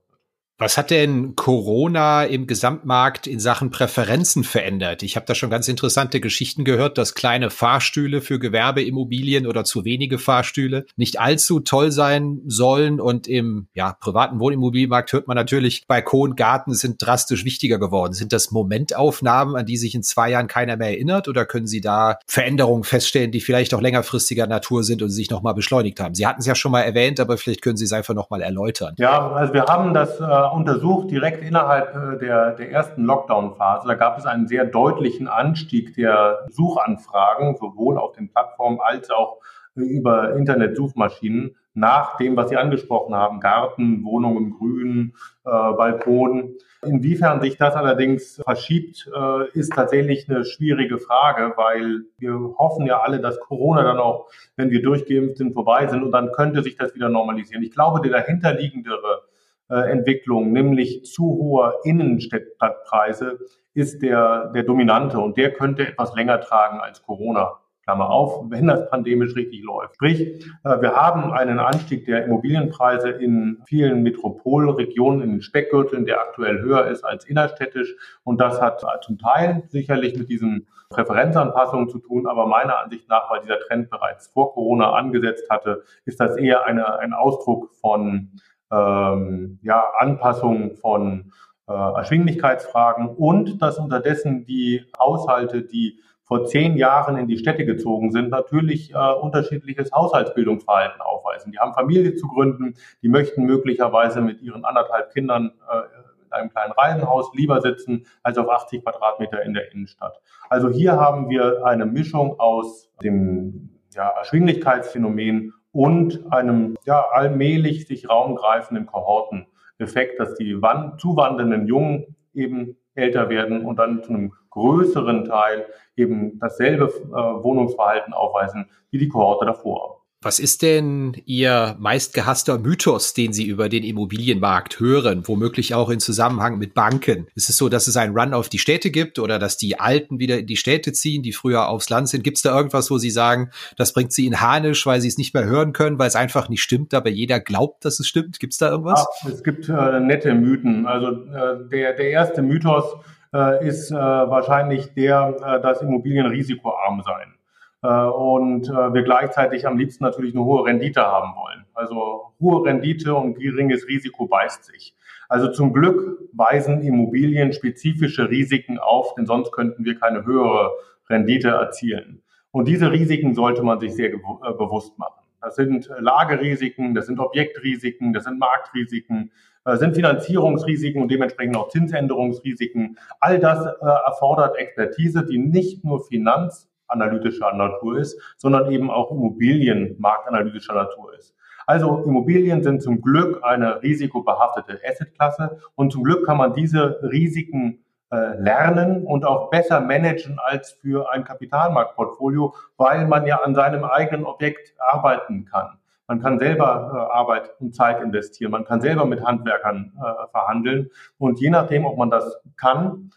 Was 0.60 0.76
hat 0.76 0.90
denn 0.90 1.36
Corona 1.36 2.24
im 2.24 2.46
Gesamtmarkt 2.46 3.26
in 3.26 3.40
Sachen 3.40 3.70
Präferenzen 3.70 4.44
verändert? 4.44 5.02
Ich 5.02 5.16
habe 5.16 5.24
da 5.24 5.34
schon 5.34 5.48
ganz 5.48 5.68
interessante 5.68 6.20
Geschichten 6.20 6.64
gehört, 6.64 6.98
dass 6.98 7.14
kleine 7.14 7.48
Fahrstühle 7.48 8.20
für 8.20 8.38
Gewerbeimmobilien 8.38 9.46
oder 9.46 9.64
zu 9.64 9.86
wenige 9.86 10.18
Fahrstühle 10.18 10.84
nicht 10.96 11.18
allzu 11.18 11.60
toll 11.60 11.92
sein 11.92 12.42
sollen. 12.44 13.00
Und 13.00 13.26
im 13.26 13.68
ja, 13.72 13.96
privaten 13.98 14.38
Wohnimmobilienmarkt 14.38 15.14
hört 15.14 15.28
man 15.28 15.34
natürlich, 15.34 15.86
Balkon, 15.86 16.36
Garten 16.36 16.74
sind 16.74 17.00
drastisch 17.00 17.46
wichtiger 17.46 17.78
geworden. 17.78 18.12
Sind 18.12 18.34
das 18.34 18.50
Momentaufnahmen, 18.50 19.56
an 19.56 19.64
die 19.64 19.78
sich 19.78 19.94
in 19.94 20.02
zwei 20.02 20.28
Jahren 20.28 20.46
keiner 20.46 20.76
mehr 20.76 20.88
erinnert? 20.88 21.26
Oder 21.26 21.46
können 21.46 21.68
Sie 21.68 21.80
da 21.80 22.18
Veränderungen 22.26 22.84
feststellen, 22.84 23.32
die 23.32 23.40
vielleicht 23.40 23.72
auch 23.72 23.80
längerfristiger 23.80 24.46
Natur 24.46 24.84
sind 24.84 25.00
und 25.00 25.08
sich 25.08 25.30
nochmal 25.30 25.54
beschleunigt 25.54 26.00
haben? 26.00 26.14
Sie 26.14 26.26
hatten 26.26 26.40
es 26.40 26.46
ja 26.46 26.54
schon 26.54 26.72
mal 26.72 26.82
erwähnt, 26.82 27.18
aber 27.18 27.38
vielleicht 27.38 27.62
können 27.62 27.78
Sie 27.78 27.86
es 27.86 27.94
einfach 27.94 28.12
nochmal 28.12 28.42
erläutern. 28.42 28.94
Ja, 28.98 29.32
also 29.32 29.54
wir 29.54 29.64
haben 29.64 29.94
das 29.94 30.20
äh 30.20 30.49
untersucht 30.52 31.10
direkt 31.10 31.42
innerhalb 31.42 31.94
äh, 31.94 32.18
der, 32.18 32.52
der 32.52 32.70
ersten 32.70 33.04
Lockdown-Phase. 33.04 33.86
Da 33.88 33.94
gab 33.94 34.18
es 34.18 34.26
einen 34.26 34.46
sehr 34.46 34.64
deutlichen 34.64 35.28
Anstieg 35.28 35.94
der 35.94 36.46
Suchanfragen, 36.50 37.56
sowohl 37.56 37.98
auf 37.98 38.12
den 38.12 38.30
Plattformen 38.30 38.78
als 38.80 39.10
auch 39.10 39.38
über 39.74 40.34
Internetsuchmaschinen 40.34 41.56
nach 41.74 42.16
dem, 42.16 42.36
was 42.36 42.50
Sie 42.50 42.56
angesprochen 42.56 43.14
haben, 43.14 43.40
Garten, 43.40 44.02
Wohnungen, 44.04 44.50
Grün, 44.50 45.14
äh, 45.44 45.50
Balkon. 45.50 46.56
Inwiefern 46.82 47.40
sich 47.40 47.56
das 47.58 47.74
allerdings 47.74 48.40
verschiebt, 48.42 49.08
äh, 49.14 49.58
ist 49.58 49.72
tatsächlich 49.72 50.28
eine 50.28 50.44
schwierige 50.44 50.98
Frage, 50.98 51.52
weil 51.56 52.02
wir 52.18 52.54
hoffen 52.58 52.86
ja 52.86 53.00
alle, 53.00 53.20
dass 53.20 53.38
Corona 53.38 53.82
dann 53.82 53.98
auch, 53.98 54.30
wenn 54.56 54.70
wir 54.70 54.82
durchgeimpft 54.82 55.36
sind, 55.36 55.52
vorbei 55.52 55.86
sind 55.86 56.02
und 56.02 56.10
dann 56.10 56.32
könnte 56.32 56.62
sich 56.62 56.76
das 56.76 56.94
wieder 56.94 57.08
normalisieren. 57.08 57.62
Ich 57.62 57.72
glaube, 57.72 58.00
die 58.00 58.10
dahinterliegendere 58.10 59.22
äh, 59.26 59.29
Entwicklung, 59.74 60.52
nämlich 60.52 61.04
zu 61.04 61.24
hohe 61.24 61.74
Innenstadtpreise, 61.84 63.38
ist 63.74 64.02
der, 64.02 64.50
der 64.54 64.64
dominante 64.64 65.18
und 65.18 65.36
der 65.36 65.52
könnte 65.52 65.86
etwas 65.86 66.14
länger 66.14 66.40
tragen 66.40 66.80
als 66.80 67.02
Corona. 67.02 67.60
Klammer 67.90 68.10
auf, 68.10 68.44
wenn 68.50 68.66
das 68.66 68.88
pandemisch 68.88 69.34
richtig 69.34 69.62
läuft. 69.62 69.96
Sprich, 69.96 70.44
äh, 70.64 70.80
wir 70.80 70.94
haben 70.94 71.32
einen 71.32 71.58
Anstieg 71.58 72.04
der 72.06 72.24
Immobilienpreise 72.24 73.10
in 73.10 73.62
vielen 73.66 74.02
Metropolregionen, 74.02 75.22
in 75.22 75.30
den 75.30 75.42
Speckgürteln, 75.42 76.06
der 76.06 76.20
aktuell 76.20 76.60
höher 76.60 76.86
ist 76.86 77.04
als 77.04 77.24
innerstädtisch. 77.24 77.96
Und 78.22 78.40
das 78.40 78.60
hat 78.60 78.82
zum 79.02 79.18
Teil 79.18 79.64
sicherlich 79.68 80.16
mit 80.16 80.28
diesen 80.28 80.68
Präferenzanpassungen 80.90 81.88
zu 81.88 81.98
tun, 81.98 82.26
aber 82.26 82.46
meiner 82.46 82.78
Ansicht 82.78 83.08
nach, 83.08 83.30
weil 83.30 83.40
dieser 83.42 83.60
Trend 83.60 83.90
bereits 83.90 84.26
vor 84.26 84.52
Corona 84.52 84.92
angesetzt 84.92 85.48
hatte, 85.48 85.84
ist 86.04 86.18
das 86.18 86.36
eher 86.36 86.66
eine, 86.66 86.98
ein 86.98 87.12
Ausdruck 87.12 87.70
von 87.80 88.30
ähm, 88.70 89.58
ja, 89.62 89.84
Anpassungen 89.98 90.76
von 90.76 91.32
äh, 91.68 91.72
Erschwinglichkeitsfragen 91.72 93.08
und 93.08 93.60
dass 93.62 93.78
unterdessen 93.78 94.44
die 94.44 94.84
Haushalte, 94.98 95.62
die 95.62 96.00
vor 96.24 96.44
zehn 96.44 96.76
Jahren 96.76 97.16
in 97.16 97.26
die 97.26 97.38
Städte 97.38 97.64
gezogen 97.64 98.12
sind, 98.12 98.30
natürlich 98.30 98.94
äh, 98.94 99.12
unterschiedliches 99.14 99.90
Haushaltsbildungsverhalten 99.90 101.00
aufweisen. 101.00 101.50
Die 101.50 101.58
haben 101.58 101.74
Familie 101.74 102.14
zu 102.14 102.28
gründen, 102.28 102.74
die 103.02 103.08
möchten 103.08 103.44
möglicherweise 103.44 104.20
mit 104.20 104.40
ihren 104.40 104.64
anderthalb 104.64 105.12
Kindern 105.12 105.52
äh, 105.68 105.78
in 106.26 106.32
einem 106.32 106.50
kleinen 106.50 106.72
Reihenhaus 106.72 107.32
lieber 107.34 107.60
sitzen 107.60 108.06
als 108.22 108.38
auf 108.38 108.48
80 108.48 108.84
Quadratmeter 108.84 109.42
in 109.42 109.54
der 109.54 109.72
Innenstadt. 109.72 110.20
Also 110.48 110.70
hier 110.70 110.92
haben 110.92 111.28
wir 111.28 111.66
eine 111.66 111.84
Mischung 111.84 112.38
aus 112.38 112.92
dem 113.02 113.70
ja, 113.92 114.10
Erschwinglichkeitsphänomen 114.10 115.52
und 115.72 116.32
einem 116.32 116.76
ja, 116.84 117.04
allmählich 117.12 117.86
sich 117.86 118.08
raumgreifenden 118.08 118.86
Kohorteneffekt, 118.86 120.18
dass 120.18 120.34
die 120.34 120.58
zuwandernden 120.98 121.66
Jungen 121.66 122.16
eben 122.34 122.76
älter 122.94 123.28
werden 123.28 123.64
und 123.64 123.78
dann 123.78 124.02
zu 124.02 124.10
einem 124.10 124.32
größeren 124.50 125.24
Teil 125.24 125.66
eben 125.96 126.38
dasselbe 126.40 126.86
äh, 126.86 127.44
Wohnungsverhalten 127.44 128.12
aufweisen 128.12 128.68
wie 128.90 128.98
die 128.98 129.08
Kohorte 129.08 129.46
davor. 129.46 129.99
Was 130.22 130.38
ist 130.38 130.60
denn 130.60 131.16
Ihr 131.24 131.76
meistgehasster 131.78 132.58
Mythos, 132.58 133.14
den 133.14 133.32
Sie 133.32 133.46
über 133.46 133.70
den 133.70 133.82
Immobilienmarkt 133.82 134.78
hören, 134.78 135.26
womöglich 135.26 135.72
auch 135.72 135.88
in 135.88 135.98
Zusammenhang 135.98 136.58
mit 136.58 136.74
Banken? 136.74 137.26
Ist 137.34 137.48
es 137.48 137.56
so, 137.56 137.70
dass 137.70 137.86
es 137.86 137.96
einen 137.96 138.14
Run 138.14 138.34
auf 138.34 138.50
die 138.50 138.58
Städte 138.58 138.90
gibt 138.90 139.18
oder 139.18 139.38
dass 139.38 139.56
die 139.56 139.80
Alten 139.80 140.18
wieder 140.18 140.40
in 140.40 140.46
die 140.46 140.58
Städte 140.58 140.92
ziehen, 140.92 141.22
die 141.22 141.32
früher 141.32 141.68
aufs 141.68 141.88
Land 141.88 142.10
sind? 142.10 142.22
Gibt 142.22 142.36
es 142.36 142.42
da 142.42 142.54
irgendwas, 142.54 142.90
wo 142.90 142.98
Sie 142.98 143.08
sagen, 143.08 143.48
das 143.78 143.94
bringt 143.94 144.12
Sie 144.12 144.26
in 144.26 144.42
Hanisch, 144.42 144.84
weil 144.84 145.00
Sie 145.00 145.08
es 145.08 145.16
nicht 145.16 145.32
mehr 145.32 145.46
hören 145.46 145.72
können, 145.72 145.98
weil 145.98 146.08
es 146.08 146.16
einfach 146.16 146.50
nicht 146.50 146.62
stimmt, 146.62 146.92
aber 146.92 147.08
jeder 147.08 147.40
glaubt, 147.40 147.86
dass 147.86 147.98
es 147.98 148.06
stimmt? 148.06 148.40
Gibt 148.40 148.52
es 148.52 148.58
da 148.58 148.68
irgendwas? 148.68 149.06
Ja, 149.22 149.30
es 149.30 149.42
gibt 149.42 149.70
äh, 149.70 150.00
nette 150.00 150.34
Mythen. 150.34 150.84
Also 150.84 151.12
äh, 151.12 151.66
der, 151.70 151.94
der 151.94 152.10
erste 152.10 152.42
Mythos 152.42 152.84
äh, 153.32 153.66
ist 153.66 153.90
äh, 153.90 153.94
wahrscheinlich 153.94 154.92
der, 154.92 155.34
äh, 155.42 155.62
dass 155.62 155.80
Immobilien 155.80 156.26
risikoarm 156.26 157.02
seien. 157.06 157.39
Äh, 157.82 157.88
und 157.88 158.68
äh, 158.68 158.92
wir 158.92 159.02
gleichzeitig 159.02 159.66
am 159.66 159.78
liebsten 159.78 160.04
natürlich 160.04 160.34
eine 160.34 160.44
hohe 160.44 160.66
Rendite 160.66 161.02
haben 161.02 161.34
wollen. 161.36 161.64
Also 161.74 162.32
hohe 162.40 162.64
Rendite 162.64 163.14
und 163.14 163.34
geringes 163.34 163.88
Risiko 163.88 164.26
beißt 164.26 164.64
sich. 164.64 164.94
Also 165.28 165.50
zum 165.52 165.72
Glück 165.72 166.28
weisen 166.32 166.82
Immobilien 166.82 167.52
spezifische 167.52 168.28
Risiken 168.28 168.78
auf, 168.78 169.14
denn 169.14 169.26
sonst 169.26 169.52
könnten 169.52 169.84
wir 169.84 169.98
keine 169.98 170.24
höhere 170.24 170.72
Rendite 171.08 171.48
erzielen. 171.48 172.22
Und 172.50 172.66
diese 172.66 172.90
Risiken 172.90 173.34
sollte 173.34 173.62
man 173.62 173.80
sich 173.80 173.94
sehr 173.94 174.12
äh, 174.12 174.18
bewusst 174.18 174.98
machen. 174.98 175.24
Das 175.40 175.56
sind 175.56 175.90
Lagerisiken, 175.98 176.94
das 176.94 177.06
sind 177.06 177.18
Objektrisiken, 177.18 178.12
das 178.12 178.24
sind 178.24 178.38
Marktrisiken, 178.38 179.32
das 179.64 179.80
sind 179.80 179.94
Finanzierungsrisiken 179.94 181.00
und 181.00 181.10
dementsprechend 181.10 181.56
auch 181.56 181.68
Zinsänderungsrisiken. 181.68 182.98
All 183.20 183.38
das 183.38 183.64
erfordert 183.80 184.58
Expertise, 184.58 185.24
die 185.24 185.38
nicht 185.38 185.82
nur 185.82 186.04
Finanz- 186.04 186.69
analytischer 186.90 187.52
Natur 187.54 187.98
ist, 187.98 188.20
sondern 188.36 188.70
eben 188.70 188.90
auch 188.90 189.10
Immobilienmarktanalytischer 189.10 190.74
Natur 190.74 191.14
ist. 191.18 191.34
Also 191.66 192.02
Immobilien 192.04 192.62
sind 192.62 192.82
zum 192.82 193.00
Glück 193.00 193.44
eine 193.44 193.82
risikobehaftete 193.82 194.80
Assetklasse 194.84 195.60
und 195.76 195.92
zum 195.92 196.02
Glück 196.02 196.26
kann 196.26 196.36
man 196.36 196.52
diese 196.52 197.00
Risiken 197.02 197.84
äh, 198.12 198.36
lernen 198.40 199.04
und 199.06 199.24
auch 199.24 199.50
besser 199.50 199.80
managen 199.80 200.36
als 200.42 200.72
für 200.72 201.12
ein 201.12 201.22
Kapitalmarktportfolio, 201.22 202.56
weil 202.76 203.06
man 203.06 203.24
ja 203.24 203.36
an 203.36 203.54
seinem 203.54 203.84
eigenen 203.84 204.26
Objekt 204.26 204.74
arbeiten 204.78 205.44
kann. 205.44 205.78
Man 206.08 206.20
kann 206.20 206.40
selber 206.40 206.90
äh, 206.92 207.16
Arbeit 207.16 207.52
und 207.60 207.72
Zeit 207.72 208.02
investieren, 208.02 208.50
man 208.50 208.64
kann 208.64 208.80
selber 208.80 209.04
mit 209.04 209.24
Handwerkern 209.24 209.92
äh, 209.96 210.26
verhandeln 210.32 210.90
und 211.18 211.38
je 211.38 211.50
nachdem, 211.50 211.84
ob 211.86 211.96
man 211.98 212.10
das 212.10 212.42
kann, 212.56 213.12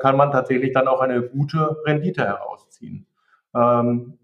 kann 0.00 0.16
man 0.16 0.32
tatsächlich 0.32 0.72
dann 0.72 0.88
auch 0.88 1.00
eine 1.00 1.22
gute 1.22 1.76
Rendite 1.86 2.24
herausziehen. 2.24 3.06
Ähm, 3.54 4.18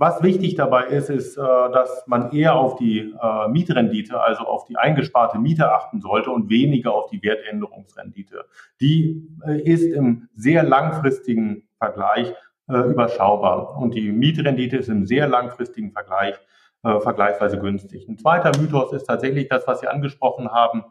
was 0.00 0.22
wichtig 0.22 0.54
dabei 0.54 0.86
ist, 0.86 1.10
ist, 1.10 1.36
äh, 1.36 1.42
dass 1.42 2.06
man 2.06 2.32
eher 2.32 2.54
auf 2.54 2.76
die 2.76 3.00
äh, 3.00 3.48
Mietrendite, 3.48 4.18
also 4.18 4.44
auf 4.44 4.64
die 4.64 4.78
eingesparte 4.78 5.38
Miete 5.38 5.70
achten 5.70 6.00
sollte 6.00 6.30
und 6.30 6.48
weniger 6.48 6.94
auf 6.94 7.10
die 7.10 7.22
Wertänderungsrendite. 7.22 8.46
Die 8.80 9.28
äh, 9.46 9.60
ist 9.60 9.82
im 9.82 10.30
sehr 10.34 10.62
langfristigen 10.62 11.68
Vergleich 11.78 12.32
überschaubar 12.66 13.78
und 13.78 13.94
die 13.94 14.12
Mietrendite 14.12 14.76
ist 14.76 14.88
im 14.88 15.04
sehr 15.04 15.26
langfristigen 15.26 15.90
Vergleich 15.90 16.36
vergleichsweise 16.82 17.58
günstig. 17.58 18.08
Ein 18.08 18.16
zweiter 18.16 18.52
Mythos 18.60 18.92
ist 18.92 19.04
tatsächlich 19.04 19.48
das, 19.48 19.66
was 19.66 19.80
Sie 19.80 19.88
angesprochen 19.88 20.52
haben, 20.52 20.84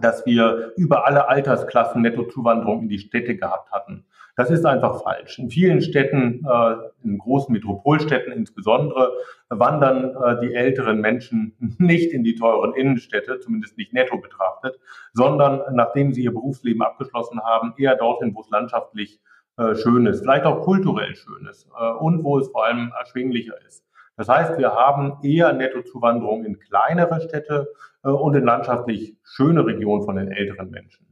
dass 0.00 0.24
wir 0.24 0.72
über 0.76 1.06
alle 1.06 1.28
Altersklassen 1.28 2.02
Nettozuwanderung 2.02 2.82
in 2.82 2.88
die 2.88 3.00
Städte 3.00 3.34
gehabt 3.36 3.72
hatten. 3.72 4.06
Das 4.36 4.50
ist 4.50 4.64
einfach 4.64 5.02
falsch. 5.02 5.38
In 5.38 5.50
vielen 5.50 5.80
Städten, 5.80 6.44
äh, 6.48 6.74
in 7.04 7.18
großen 7.18 7.52
Metropolstädten 7.52 8.32
insbesondere, 8.32 9.12
wandern 9.48 10.14
äh, 10.16 10.40
die 10.40 10.54
älteren 10.54 11.00
Menschen 11.00 11.54
nicht 11.78 12.12
in 12.12 12.24
die 12.24 12.34
teuren 12.34 12.74
Innenstädte, 12.74 13.40
zumindest 13.40 13.76
nicht 13.76 13.92
netto 13.92 14.18
betrachtet, 14.18 14.78
sondern 15.12 15.62
nachdem 15.74 16.12
sie 16.12 16.24
ihr 16.24 16.32
Berufsleben 16.32 16.82
abgeschlossen 16.82 17.40
haben, 17.42 17.74
eher 17.76 17.96
dorthin, 17.96 18.34
wo 18.34 18.40
es 18.40 18.50
landschaftlich 18.50 19.20
äh, 19.58 19.74
schön 19.74 20.06
ist, 20.06 20.20
vielleicht 20.20 20.44
auch 20.44 20.62
kulturell 20.62 21.14
schön 21.14 21.46
ist 21.46 21.68
und 21.98 22.24
wo 22.24 22.38
es 22.38 22.48
vor 22.48 22.66
allem 22.66 22.92
erschwinglicher 22.98 23.54
ist. 23.66 23.84
Das 24.16 24.28
heißt, 24.28 24.58
wir 24.58 24.72
haben 24.72 25.18
eher 25.22 25.52
Nettozuwanderung 25.52 26.44
in 26.44 26.58
kleinere 26.58 27.20
Städte 27.22 27.68
und 28.02 28.34
in 28.34 28.44
landschaftlich 28.44 29.16
schöne 29.24 29.64
Regionen 29.64 30.04
von 30.04 30.16
den 30.16 30.30
älteren 30.30 30.70
Menschen. 30.70 31.09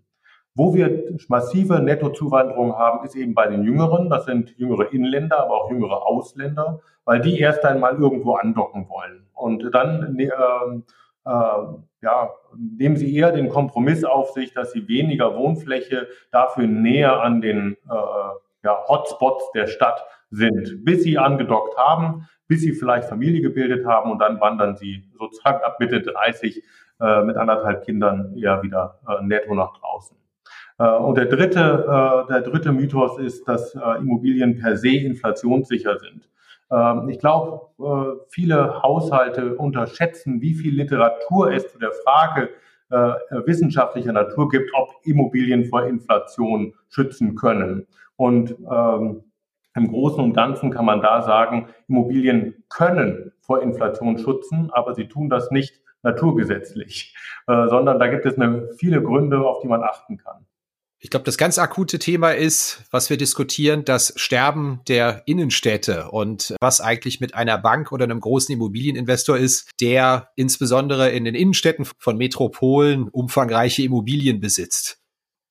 Wo 0.59 0.75
wir 0.75 1.17
massive 1.29 1.79
Nettozuwanderung 1.79 2.77
haben, 2.77 3.07
ist 3.07 3.15
eben 3.15 3.33
bei 3.33 3.47
den 3.47 3.63
Jüngeren. 3.63 4.11
Das 4.11 4.25
sind 4.25 4.59
jüngere 4.59 4.93
Inländer, 4.93 5.45
aber 5.45 5.55
auch 5.55 5.71
jüngere 5.71 6.05
Ausländer, 6.05 6.81
weil 7.05 7.21
die 7.21 7.39
erst 7.39 7.65
einmal 7.65 7.95
irgendwo 7.95 8.35
andocken 8.35 8.89
wollen. 8.89 9.29
Und 9.35 9.73
dann 9.73 10.19
äh, 10.19 10.25
äh, 10.25 10.31
ja, 12.03 12.31
nehmen 12.57 12.97
sie 12.97 13.15
eher 13.15 13.31
den 13.31 13.51
Kompromiss 13.51 14.03
auf 14.03 14.33
sich, 14.33 14.53
dass 14.53 14.73
sie 14.73 14.89
weniger 14.89 15.37
Wohnfläche 15.37 16.09
dafür 16.33 16.67
näher 16.67 17.23
an 17.23 17.41
den 17.41 17.77
äh, 17.89 18.65
ja, 18.65 18.85
Hotspots 18.89 19.53
der 19.53 19.69
Stadt 19.69 20.05
sind, 20.33 20.85
bis 20.85 21.05
sie 21.05 21.19
angedockt 21.19 21.77
haben, 21.77 22.27
bis 22.49 22.63
sie 22.63 22.73
vielleicht 22.73 23.09
Familie 23.09 23.43
gebildet 23.43 23.87
haben 23.87 24.11
und 24.11 24.19
dann 24.19 24.41
wandern 24.41 24.77
sie 24.77 25.09
sozusagen 25.17 25.63
ab 25.63 25.79
Mitte 25.79 26.03
30 26.03 26.65
äh, 27.01 27.23
mit 27.23 27.37
anderthalb 27.37 27.85
Kindern 27.85 28.37
eher 28.37 28.61
wieder 28.65 28.99
äh, 29.09 29.23
netto 29.23 29.55
nach 29.55 29.73
draußen. 29.79 30.19
Äh, 30.79 30.97
und 30.97 31.17
der 31.17 31.27
dritte, 31.27 31.61
äh, 31.61 32.33
der 32.33 32.41
dritte 32.43 32.73
Mythos 32.73 33.19
ist, 33.19 33.47
dass 33.47 33.75
äh, 33.75 33.99
Immobilien 33.99 34.59
per 34.59 34.77
se 34.77 34.91
inflationssicher 34.91 35.99
sind. 35.99 36.29
Ähm, 36.71 37.09
ich 37.09 37.19
glaube, 37.19 37.67
viele 38.29 38.83
Haushalte 38.83 39.55
unterschätzen, 39.55 40.41
wie 40.41 40.55
viel 40.55 40.75
Literatur 40.75 41.53
es 41.53 41.71
zu 41.71 41.79
der 41.79 41.93
Frage 42.05 42.51
wissenschaftlicher 43.45 44.15
Natur 44.15 44.49
gibt, 44.49 44.71
ob 44.73 44.95
Immobilien 45.05 45.67
vor 45.67 45.85
Inflation 45.85 46.73
schützen 46.89 47.35
können. 47.35 47.87
Und 48.17 48.57
ähm, 48.61 49.25
im 49.75 49.89
Großen 49.89 50.25
und 50.25 50.33
Ganzen 50.33 50.71
kann 50.71 50.87
man 50.87 51.03
da 51.03 51.21
sagen, 51.21 51.69
Immobilien 51.87 52.65
können 52.71 53.31
vor 53.43 53.61
Inflation 53.61 54.17
schützen, 54.17 54.71
aber 54.73 54.95
sie 54.95 55.07
tun 55.07 55.29
das 55.29 55.51
nicht 55.51 55.83
naturgesetzlich, 56.03 57.15
sondern 57.47 57.99
da 57.99 58.07
gibt 58.07 58.25
es 58.25 58.39
eine, 58.39 58.71
viele 58.79 59.03
Gründe, 59.03 59.41
auf 59.41 59.61
die 59.61 59.69
man 59.69 59.83
achten 59.83 60.17
kann. 60.17 60.47
Ich 61.01 61.11
glaube, 61.11 61.25
das 61.25 61.39
ganz 61.39 61.59
akute 61.59 62.01
Thema 62.01 62.33
ist, 62.33 62.83
was 62.91 63.09
wir 63.09 63.17
diskutieren, 63.17 63.85
das 63.85 64.13
Sterben 64.17 64.81
der 64.89 65.23
Innenstädte 65.27 66.11
und 66.11 66.57
was 66.61 66.81
eigentlich 66.81 67.21
mit 67.21 67.37
einer 67.37 67.57
Bank 67.57 67.93
oder 67.93 68.03
einem 68.03 68.19
großen 68.19 68.53
Immobilieninvestor 68.53 69.39
ist, 69.39 69.71
der 69.81 70.31
insbesondere 70.35 71.11
in 71.11 71.25
den 71.25 71.37
Innenstädten 71.37 71.87
von 71.99 72.19
Metropolen 72.19 73.09
umfangreiche 73.09 73.83
Immobilien 73.83 74.41
besitzt. 74.41 74.99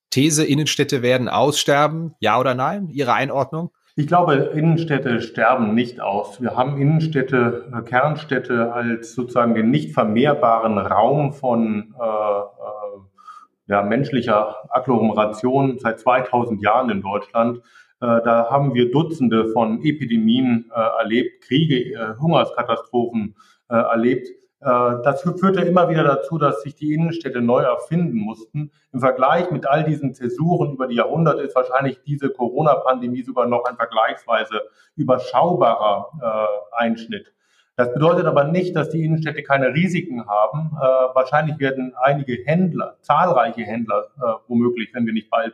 These, 0.10 0.44
Innenstädte 0.44 1.02
werden 1.02 1.30
aussterben, 1.30 2.14
ja 2.20 2.38
oder 2.38 2.54
nein? 2.54 2.90
Ihre 2.90 3.14
Einordnung? 3.14 3.72
Ich 3.96 4.06
glaube, 4.06 4.52
Innenstädte 4.54 5.22
sterben 5.22 5.74
nicht 5.74 6.02
aus. 6.02 6.40
Wir 6.40 6.56
haben 6.56 6.80
Innenstädte, 6.80 7.72
äh, 7.74 7.82
Kernstädte 7.82 8.72
als 8.72 9.16
sozusagen 9.16 9.56
den 9.56 9.72
nicht 9.72 9.94
vermehrbaren 9.94 10.78
Raum 10.78 11.34
von 11.34 11.96
äh, 12.00 12.57
ja, 13.68 13.82
menschlicher 13.82 14.70
Agglomeration 14.70 15.78
seit 15.80 16.00
2000 16.00 16.62
Jahren 16.62 16.90
in 16.90 17.02
Deutschland. 17.02 17.60
Äh, 18.00 18.22
da 18.24 18.50
haben 18.50 18.74
wir 18.74 18.92
Dutzende 18.92 19.50
von 19.50 19.84
Epidemien 19.84 20.72
äh, 20.74 20.80
erlebt, 21.00 21.44
Kriege, 21.44 21.94
äh, 21.94 22.16
Hungerskatastrophen 22.20 23.36
äh, 23.70 23.76
erlebt. 23.76 24.28
Äh, 24.62 25.02
das 25.04 25.22
führte 25.22 25.62
immer 25.62 25.90
wieder 25.90 26.04
dazu, 26.04 26.38
dass 26.38 26.62
sich 26.62 26.76
die 26.76 26.94
Innenstädte 26.94 27.42
neu 27.42 27.62
erfinden 27.62 28.18
mussten. 28.18 28.72
Im 28.94 29.00
Vergleich 29.00 29.52
mit 29.52 29.68
all 29.68 29.84
diesen 29.84 30.14
Zäsuren 30.14 30.74
über 30.74 30.88
die 30.88 30.96
Jahrhunderte 30.96 31.42
ist 31.42 31.56
wahrscheinlich 31.56 32.02
diese 32.04 32.30
Corona-Pandemie 32.30 33.24
sogar 33.24 33.48
noch 33.48 33.66
ein 33.66 33.76
vergleichsweise 33.76 34.62
überschaubarer 34.96 36.12
äh, 36.22 36.84
Einschnitt. 36.84 37.34
Das 37.78 37.94
bedeutet 37.94 38.26
aber 38.26 38.46
nicht, 38.46 38.76
dass 38.76 38.90
die 38.90 39.06
Innenstädte 39.06 39.44
keine 39.44 39.68
Risiken 39.68 40.26
haben. 40.28 40.72
Äh, 40.76 40.84
wahrscheinlich 41.14 41.60
werden 41.60 41.94
einige 42.02 42.34
Händler, 42.44 42.98
zahlreiche 43.02 43.62
Händler, 43.62 44.08
äh, 44.18 44.34
womöglich, 44.48 44.90
wenn 44.94 45.06
wir 45.06 45.14
nicht 45.14 45.30
bald 45.30 45.54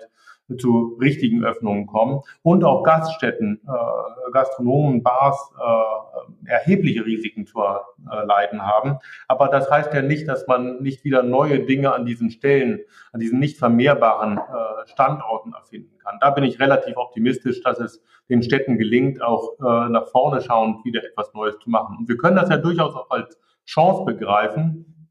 zu 0.57 0.97
richtigen 0.99 1.43
Öffnungen 1.43 1.87
kommen 1.87 2.21
und 2.41 2.63
auch 2.63 2.83
Gaststätten, 2.83 3.61
äh, 3.65 4.31
Gastronomen, 4.31 5.03
Bars 5.03 5.51
äh, 5.57 6.49
erhebliche 6.49 7.05
Risiken 7.05 7.45
zu 7.45 7.59
äh, 7.61 8.25
leiden 8.25 8.61
haben. 8.61 8.97
Aber 9.27 9.47
das 9.47 9.69
heißt 9.71 9.93
ja 9.93 10.01
nicht, 10.01 10.27
dass 10.27 10.47
man 10.47 10.81
nicht 10.81 11.03
wieder 11.03 11.23
neue 11.23 11.65
Dinge 11.65 11.93
an 11.93 12.05
diesen 12.05 12.29
Stellen, 12.29 12.81
an 13.11 13.19
diesen 13.19 13.39
nicht 13.39 13.57
vermehrbaren 13.57 14.37
äh, 14.37 14.87
Standorten 14.87 15.53
erfinden 15.53 15.97
kann. 15.99 16.17
Da 16.19 16.31
bin 16.31 16.43
ich 16.43 16.59
relativ 16.59 16.97
optimistisch, 16.97 17.61
dass 17.61 17.79
es 17.79 18.01
den 18.29 18.43
Städten 18.43 18.77
gelingt, 18.77 19.21
auch 19.21 19.53
äh, 19.59 19.89
nach 19.89 20.07
vorne 20.07 20.41
schauend 20.41 20.83
wieder 20.85 21.03
etwas 21.03 21.33
Neues 21.33 21.57
zu 21.59 21.69
machen. 21.69 21.97
Und 21.99 22.09
wir 22.09 22.17
können 22.17 22.35
das 22.35 22.49
ja 22.49 22.57
durchaus 22.57 22.95
auch 22.95 23.09
als 23.09 23.39
Chance 23.65 24.03
begreifen, 24.05 25.02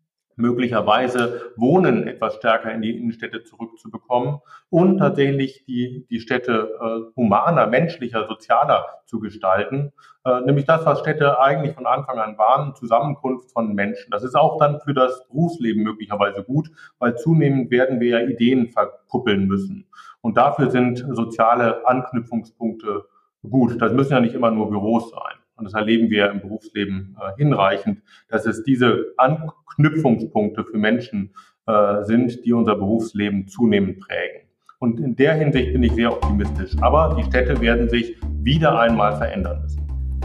möglicherweise 0.42 1.52
Wohnen 1.56 2.06
etwas 2.06 2.34
stärker 2.34 2.70
in 2.72 2.82
die 2.82 2.98
Innenstädte 2.98 3.44
zurückzubekommen 3.44 4.40
und 4.68 4.98
tatsächlich 4.98 5.64
die, 5.66 6.06
die 6.10 6.20
Städte 6.20 6.70
äh, 6.80 7.16
humaner, 7.16 7.66
menschlicher, 7.68 8.26
sozialer 8.26 8.84
zu 9.06 9.20
gestalten. 9.20 9.92
Äh, 10.26 10.40
nämlich 10.42 10.66
das, 10.66 10.84
was 10.84 11.00
Städte 11.00 11.40
eigentlich 11.40 11.74
von 11.74 11.86
Anfang 11.86 12.18
an 12.18 12.36
waren, 12.36 12.74
Zusammenkunft 12.74 13.52
von 13.52 13.74
Menschen. 13.74 14.10
Das 14.10 14.24
ist 14.24 14.34
auch 14.34 14.58
dann 14.58 14.80
für 14.80 14.92
das 14.92 15.26
Berufsleben 15.28 15.82
möglicherweise 15.82 16.42
gut, 16.42 16.70
weil 16.98 17.16
zunehmend 17.16 17.70
werden 17.70 18.00
wir 18.00 18.20
ja 18.20 18.28
Ideen 18.28 18.68
verkuppeln 18.68 19.46
müssen. 19.46 19.86
Und 20.20 20.36
dafür 20.36 20.70
sind 20.70 21.06
soziale 21.12 21.86
Anknüpfungspunkte 21.86 23.04
gut. 23.48 23.80
Das 23.80 23.92
müssen 23.92 24.12
ja 24.12 24.20
nicht 24.20 24.34
immer 24.34 24.50
nur 24.50 24.68
Büros 24.68 25.10
sein 25.10 25.41
und 25.56 25.64
das 25.64 25.74
erleben 25.74 26.10
wir 26.10 26.30
im 26.30 26.40
Berufsleben 26.40 27.16
äh, 27.20 27.36
hinreichend, 27.36 28.02
dass 28.28 28.46
es 28.46 28.62
diese 28.62 29.12
Anknüpfungspunkte 29.16 30.64
für 30.64 30.78
Menschen 30.78 31.34
äh, 31.66 32.02
sind, 32.04 32.44
die 32.44 32.52
unser 32.52 32.74
Berufsleben 32.74 33.46
zunehmend 33.48 34.00
prägen. 34.00 34.48
Und 34.78 34.98
in 34.98 35.14
der 35.14 35.34
Hinsicht 35.34 35.72
bin 35.72 35.82
ich 35.84 35.92
sehr 35.92 36.12
optimistisch. 36.12 36.72
Aber 36.80 37.14
die 37.16 37.22
Städte 37.22 37.60
werden 37.60 37.88
sich 37.88 38.16
wieder 38.40 38.80
einmal 38.80 39.16
verändern 39.16 39.62
müssen. 39.62 39.80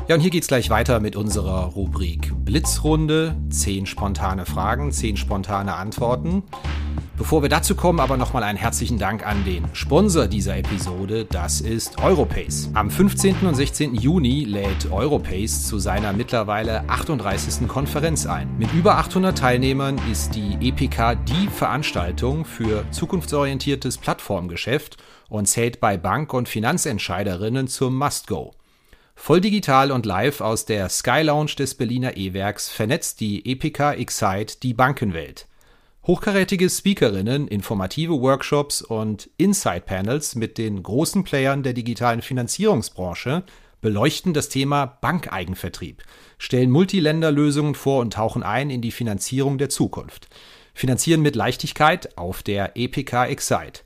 Ja, 0.08 0.16
und 0.16 0.22
hier 0.22 0.32
geht's 0.32 0.48
gleich 0.48 0.72
weiter 0.72 1.00
mit 1.00 1.16
unserer 1.16 1.66
Rubrik 1.66 2.32
Blitzrunde. 2.44 3.36
Zehn 3.50 3.86
spontane 3.86 4.46
Fragen, 4.46 4.92
zehn 4.92 5.16
spontane 5.16 5.76
Antworten. 5.76 6.42
Bevor 7.18 7.42
wir 7.42 7.50
dazu 7.50 7.74
kommen, 7.74 8.00
aber 8.00 8.16
nochmal 8.16 8.44
einen 8.44 8.60
herzlichen 8.60 9.00
Dank 9.00 9.26
an 9.26 9.44
den 9.44 9.66
Sponsor 9.74 10.28
dieser 10.28 10.56
Episode, 10.56 11.26
das 11.26 11.62
ist 11.62 11.98
Europace. 12.00 12.70
Am 12.76 12.92
15. 12.92 13.38
und 13.48 13.56
16. 13.56 13.96
Juni 13.96 14.44
lädt 14.44 14.92
Europace 14.92 15.66
zu 15.66 15.80
seiner 15.80 16.14
mittlerweile 16.14 16.88
38. 16.88 17.68
Konferenz 17.68 18.28
ein. 18.28 18.56
Mit 18.60 18.72
über 18.72 19.00
800 19.00 19.36
Teilnehmern 19.36 20.00
ist 20.12 20.36
die 20.36 20.60
EPK 20.62 21.16
die 21.16 21.48
Veranstaltung 21.48 22.46
für 22.46 22.86
zukunftsorientiertes 22.92 23.98
Plattformgeschäft 23.98 24.98
und 25.28 25.48
zählt 25.48 25.80
bei 25.80 25.98
Bank- 25.98 26.36
und 26.36 26.48
Finanzentscheiderinnen 26.48 27.68
zum 27.68 27.98
Must-Go. 27.98 28.54
Voll 29.16 29.42
digital 29.42 29.92
und 29.92 30.06
live 30.06 30.40
aus 30.42 30.66
der 30.66 30.88
Sky 30.90 31.24
Lounge 31.24 31.56
des 31.58 31.74
Berliner 31.74 32.16
E-Werks 32.16 32.70
vernetzt 32.70 33.22
die 33.22 33.44
EPK 33.52 33.94
Excite 33.94 34.58
die 34.62 34.76
Bankenwelt. 34.76 35.48
Hochkarätige 36.08 36.70
Speakerinnen, 36.70 37.48
informative 37.50 38.22
Workshops 38.22 38.82
und 38.82 39.30
Insight-Panels 39.36 40.36
mit 40.36 40.58
den 40.58 40.82
großen 40.82 41.26
Playern 41.26 41.64
der 41.64 41.74
digitalen 41.74 42.22
Finanzierungsbranche 42.22 43.44
beleuchten 43.82 44.34
das 44.34 44.48
Thema 44.48 44.86
Bankeigenvertrieb, 44.86 46.02
stellen 46.38 46.72
Multiländerlösungen 46.72 47.76
vor 47.76 48.00
und 48.00 48.14
tauchen 48.14 48.42
ein 48.42 48.70
in 48.70 48.82
die 48.82 48.92
Finanzierung 48.92 49.58
der 49.58 49.68
Zukunft. 49.68 50.30
Finanzieren 50.74 51.22
mit 51.22 51.36
Leichtigkeit 51.36 52.18
auf 52.18 52.42
der 52.42 52.78
EPK 52.78 53.26
Excite. 53.26 53.82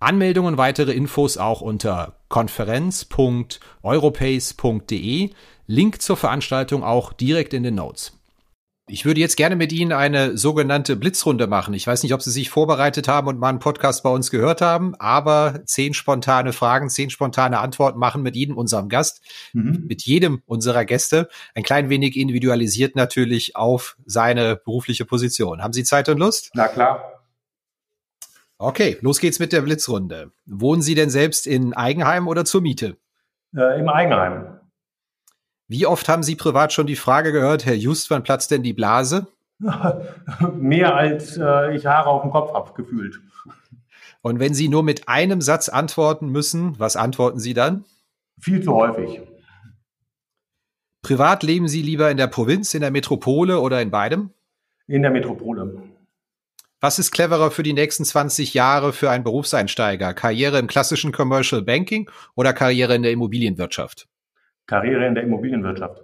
Anmeldungen 0.00 0.54
und 0.54 0.58
weitere 0.58 0.92
Infos 0.92 1.36
auch 1.36 1.60
unter 1.60 2.16
konferenz.europace.de. 2.30 5.30
Link 5.66 6.00
zur 6.00 6.16
Veranstaltung 6.16 6.82
auch 6.82 7.12
direkt 7.12 7.52
in 7.52 7.64
den 7.64 7.74
Notes. 7.74 8.15
Ich 8.88 9.04
würde 9.04 9.18
jetzt 9.18 9.36
gerne 9.36 9.56
mit 9.56 9.72
Ihnen 9.72 9.90
eine 9.90 10.38
sogenannte 10.38 10.94
Blitzrunde 10.94 11.48
machen. 11.48 11.74
Ich 11.74 11.88
weiß 11.88 12.04
nicht, 12.04 12.14
ob 12.14 12.22
Sie 12.22 12.30
sich 12.30 12.50
vorbereitet 12.50 13.08
haben 13.08 13.26
und 13.26 13.40
mal 13.40 13.48
einen 13.48 13.58
Podcast 13.58 14.04
bei 14.04 14.10
uns 14.10 14.30
gehört 14.30 14.60
haben, 14.60 14.94
aber 14.94 15.60
zehn 15.64 15.92
spontane 15.92 16.52
Fragen, 16.52 16.88
zehn 16.88 17.10
spontane 17.10 17.58
Antworten 17.58 17.98
machen 17.98 18.22
mit 18.22 18.36
jedem 18.36 18.56
unserem 18.56 18.88
Gast, 18.88 19.22
mhm. 19.52 19.86
mit 19.88 20.02
jedem 20.02 20.40
unserer 20.46 20.84
Gäste, 20.84 21.28
ein 21.56 21.64
klein 21.64 21.88
wenig 21.88 22.16
individualisiert 22.16 22.94
natürlich 22.94 23.56
auf 23.56 23.96
seine 24.06 24.54
berufliche 24.54 25.04
Position. 25.04 25.64
Haben 25.64 25.72
Sie 25.72 25.82
Zeit 25.82 26.08
und 26.08 26.18
Lust? 26.18 26.50
Na 26.54 26.68
klar. 26.68 27.24
Okay, 28.58 28.98
los 29.00 29.18
geht's 29.18 29.40
mit 29.40 29.52
der 29.52 29.62
Blitzrunde. 29.62 30.30
Wohnen 30.46 30.80
Sie 30.80 30.94
denn 30.94 31.10
selbst 31.10 31.48
in 31.48 31.74
Eigenheim 31.74 32.28
oder 32.28 32.44
zur 32.44 32.60
Miete? 32.60 32.96
Äh, 33.54 33.80
Im 33.80 33.88
Eigenheim. 33.88 34.60
Wie 35.68 35.86
oft 35.86 36.08
haben 36.08 36.22
Sie 36.22 36.36
privat 36.36 36.72
schon 36.72 36.86
die 36.86 36.96
Frage 36.96 37.32
gehört, 37.32 37.66
Herr 37.66 37.74
Just, 37.74 38.10
wann 38.10 38.22
platzt 38.22 38.50
denn 38.50 38.62
die 38.62 38.72
Blase? 38.72 39.26
Mehr 40.54 40.94
als 40.94 41.36
äh, 41.36 41.74
ich 41.74 41.86
Haare 41.86 42.10
auf 42.10 42.22
dem 42.22 42.30
Kopf 42.30 42.52
habe, 42.52 42.72
gefühlt. 42.74 43.20
Und 44.22 44.38
wenn 44.38 44.54
Sie 44.54 44.68
nur 44.68 44.82
mit 44.82 45.08
einem 45.08 45.40
Satz 45.40 45.68
antworten 45.68 46.28
müssen, 46.28 46.78
was 46.78 46.96
antworten 46.96 47.40
Sie 47.40 47.54
dann? 47.54 47.84
Viel 48.40 48.62
zu 48.62 48.74
häufig. 48.74 49.22
Privat 51.02 51.42
leben 51.42 51.68
Sie 51.68 51.82
lieber 51.82 52.10
in 52.10 52.16
der 52.16 52.26
Provinz, 52.26 52.74
in 52.74 52.80
der 52.80 52.90
Metropole 52.90 53.60
oder 53.60 53.80
in 53.80 53.90
beidem? 53.90 54.30
In 54.86 55.02
der 55.02 55.10
Metropole. 55.10 55.82
Was 56.80 56.98
ist 56.98 57.10
cleverer 57.10 57.50
für 57.50 57.62
die 57.62 57.72
nächsten 57.72 58.04
20 58.04 58.54
Jahre 58.54 58.92
für 58.92 59.10
einen 59.10 59.24
Berufseinsteiger? 59.24 60.14
Karriere 60.14 60.58
im 60.58 60.66
klassischen 60.66 61.10
Commercial 61.10 61.62
Banking 61.62 62.10
oder 62.34 62.52
Karriere 62.52 62.94
in 62.94 63.02
der 63.02 63.12
Immobilienwirtschaft? 63.12 64.08
Karriere 64.66 65.06
in 65.06 65.14
der 65.14 65.24
Immobilienwirtschaft. 65.24 66.02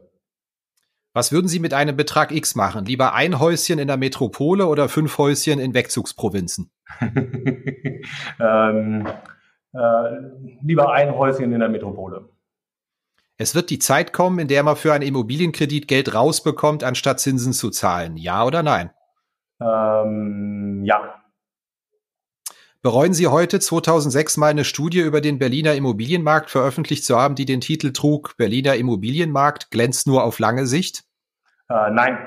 Was 1.15 1.31
würden 1.31 1.49
Sie 1.49 1.59
mit 1.59 1.75
einem 1.75 1.97
Betrag 1.97 2.33
X 2.33 2.55
machen? 2.55 2.87
Lieber 2.87 3.13
ein 3.13 3.39
Häuschen 3.39 3.79
in 3.79 3.89
der 3.89 3.99
Metropole 3.99 4.67
oder 4.67 4.89
fünf 4.89 5.19
Häuschen 5.19 5.61
in 5.61 5.75
Wegzugsprovinzen? 5.75 6.71
ähm, 8.41 9.07
äh, 9.75 9.79
lieber 10.63 10.93
ein 10.93 11.15
Häuschen 11.15 11.53
in 11.53 11.61
der 11.61 11.69
Metropole. 11.69 12.31
Es 13.37 13.55
wird 13.55 13.71
die 13.71 13.79
Zeit 13.79 14.13
kommen, 14.13 14.39
in 14.39 14.49
der 14.49 14.63
man 14.63 14.77
für 14.77 14.93
einen 14.93 15.07
Immobilienkredit 15.07 15.89
Geld 15.89 16.15
rausbekommt, 16.15 16.85
anstatt 16.85 17.21
Zinsen 17.21 17.53
zu 17.53 17.71
zahlen. 17.71 18.17
Ja 18.17 18.45
oder 18.45 18.63
nein? 18.63 18.91
Ähm, 19.61 20.83
ja. 20.85 21.22
Bereuen 22.83 23.13
Sie 23.13 23.29
heute 23.29 23.61
2006 23.61 24.39
mal 24.39 24.49
eine 24.49 24.65
Studie 24.65 24.99
über 24.99 25.21
den 25.21 25.39
Berliner 25.39 25.75
Immobilienmarkt 25.75 26.51
veröffentlicht 26.51 27.05
zu 27.05 27.17
haben, 27.17 27.37
die 27.37 27.45
den 27.45 27.61
Titel 27.61 27.93
trug, 27.93 28.37
Berliner 28.37 28.75
Immobilienmarkt 28.75 29.71
glänzt 29.71 30.09
nur 30.09 30.25
auf 30.25 30.41
lange 30.41 30.67
Sicht? 30.67 31.05
Äh, 31.69 31.91
nein. 31.93 32.19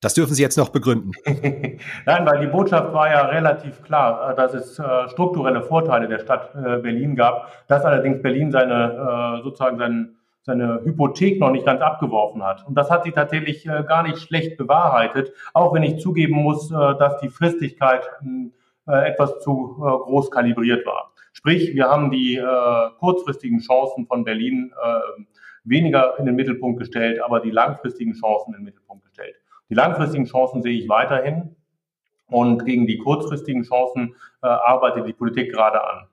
Das 0.00 0.14
dürfen 0.14 0.34
Sie 0.34 0.42
jetzt 0.42 0.58
noch 0.58 0.70
begründen. 0.70 1.12
Nein, 1.24 2.26
weil 2.26 2.40
die 2.40 2.46
Botschaft 2.48 2.92
war 2.92 3.08
ja 3.08 3.22
relativ 3.22 3.80
klar, 3.82 4.32
äh, 4.32 4.36
dass 4.36 4.52
es 4.52 4.78
äh, 4.78 5.08
strukturelle 5.08 5.62
Vorteile 5.62 6.08
der 6.08 6.18
Stadt 6.18 6.54
äh, 6.54 6.78
Berlin 6.78 7.16
gab, 7.16 7.66
dass 7.68 7.84
allerdings 7.84 8.20
Berlin 8.20 8.50
seine 8.50 9.40
sozusagen 9.42 9.78
seinen 9.78 10.16
seine 10.44 10.82
Hypothek 10.84 11.40
noch 11.40 11.50
nicht 11.50 11.64
ganz 11.64 11.80
abgeworfen 11.80 12.42
hat. 12.42 12.66
Und 12.66 12.74
das 12.74 12.90
hat 12.90 13.04
sich 13.04 13.14
tatsächlich 13.14 13.66
äh, 13.66 13.82
gar 13.88 14.02
nicht 14.02 14.18
schlecht 14.18 14.58
bewahrheitet, 14.58 15.32
auch 15.54 15.72
wenn 15.72 15.82
ich 15.82 16.00
zugeben 16.00 16.34
muss, 16.34 16.70
äh, 16.70 16.74
dass 16.98 17.18
die 17.20 17.30
Fristigkeit 17.30 18.02
äh, 18.86 19.10
etwas 19.10 19.40
zu 19.40 19.76
äh, 19.78 19.80
groß 19.80 20.30
kalibriert 20.30 20.86
war. 20.86 21.12
Sprich, 21.32 21.74
wir 21.74 21.86
haben 21.88 22.10
die 22.10 22.36
äh, 22.36 22.90
kurzfristigen 22.98 23.60
Chancen 23.60 24.06
von 24.06 24.24
Berlin 24.24 24.72
äh, 24.82 25.22
weniger 25.64 26.18
in 26.18 26.26
den 26.26 26.36
Mittelpunkt 26.36 26.78
gestellt, 26.78 27.20
aber 27.22 27.40
die 27.40 27.50
langfristigen 27.50 28.14
Chancen 28.14 28.54
in 28.54 28.60
den 28.60 28.64
Mittelpunkt 28.64 29.04
gestellt. 29.04 29.36
Die 29.70 29.74
langfristigen 29.74 30.26
Chancen 30.26 30.62
sehe 30.62 30.78
ich 30.78 30.88
weiterhin 30.88 31.56
und 32.26 32.64
gegen 32.64 32.86
die 32.86 32.98
kurzfristigen 32.98 33.62
Chancen 33.62 34.14
äh, 34.42 34.46
arbeitet 34.46 35.08
die 35.08 35.12
Politik 35.12 35.52
gerade 35.52 35.82
an. 35.82 36.06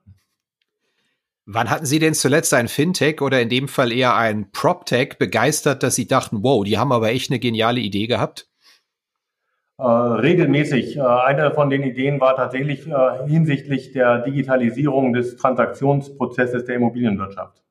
Wann 1.45 1.69
hatten 1.69 1.85
Sie 1.85 1.99
denn 1.99 2.13
zuletzt 2.13 2.53
ein 2.53 2.67
Fintech 2.67 3.21
oder 3.21 3.41
in 3.41 3.49
dem 3.49 3.67
Fall 3.67 3.91
eher 3.91 4.15
ein 4.15 4.51
PropTech 4.51 5.17
begeistert, 5.17 5.83
dass 5.83 5.95
Sie 5.95 6.07
dachten, 6.07 6.43
wow, 6.43 6.63
die 6.63 6.77
haben 6.77 6.91
aber 6.91 7.09
echt 7.09 7.29
eine 7.29 7.39
geniale 7.39 7.79
Idee 7.79 8.07
gehabt? 8.07 8.50
Äh, 9.81 9.83
regelmäßig. 9.83 10.97
Äh, 10.97 11.01
eine 11.01 11.49
von 11.55 11.71
den 11.71 11.81
Ideen 11.81 12.21
war 12.21 12.35
tatsächlich 12.35 12.87
äh, 12.87 13.27
hinsichtlich 13.27 13.91
der 13.93 14.19
Digitalisierung 14.19 15.11
des 15.11 15.37
Transaktionsprozesses 15.37 16.65
der 16.65 16.75
Immobilienwirtschaft. 16.75 17.63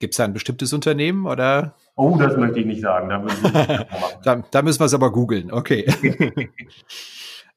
Gibt 0.00 0.14
es 0.14 0.16
da 0.16 0.24
ein 0.24 0.32
bestimmtes 0.32 0.72
Unternehmen 0.72 1.26
oder? 1.26 1.76
Oh, 1.94 2.16
das 2.18 2.36
möchte 2.36 2.58
ich 2.58 2.66
nicht 2.66 2.80
sagen. 2.80 3.08
Da, 3.08 3.86
da, 4.24 4.42
da 4.50 4.62
müssen 4.62 4.80
wir 4.80 4.86
es 4.86 4.94
aber 4.94 5.12
googeln. 5.12 5.52
Okay. 5.52 5.86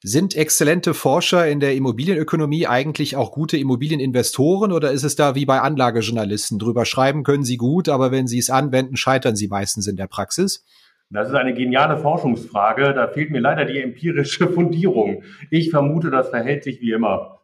Sind 0.04 0.36
exzellente 0.36 0.94
Forscher 0.94 1.48
in 1.48 1.60
der 1.60 1.74
Immobilienökonomie 1.74 2.68
eigentlich 2.68 3.16
auch 3.16 3.32
gute 3.32 3.58
Immobilieninvestoren 3.58 4.72
oder 4.72 4.92
ist 4.92 5.04
es 5.04 5.16
da 5.16 5.34
wie 5.34 5.48
bei 5.48 5.60
Anlagejournalisten? 5.60 6.60
Drüber 6.60 6.86
schreiben 6.86 7.24
können 7.24 7.44
sie 7.44 7.58
gut, 7.58 7.90
aber 7.90 8.12
wenn 8.12 8.28
sie 8.28 8.38
es 8.38 8.52
anwenden, 8.52 8.96
scheitern 8.96 9.36
sie 9.36 9.48
meistens 9.48 9.88
in 9.88 9.98
der 9.98 10.08
Praxis? 10.08 10.64
Das 11.12 11.28
ist 11.28 11.36
eine 11.36 11.54
geniale 11.54 11.98
Forschungsfrage. 11.98 12.94
Da 12.94 13.08
fehlt 13.08 13.32
mir 13.32 13.40
leider 13.40 13.66
die 13.66 13.80
empirische 13.80 14.48
Fundierung. 14.54 15.24
Ich 15.50 15.72
vermute, 15.72 16.12
das 16.12 16.30
verhält 16.30 16.64
sich 16.64 16.82
wie 16.82 16.92
immer. 16.92 17.40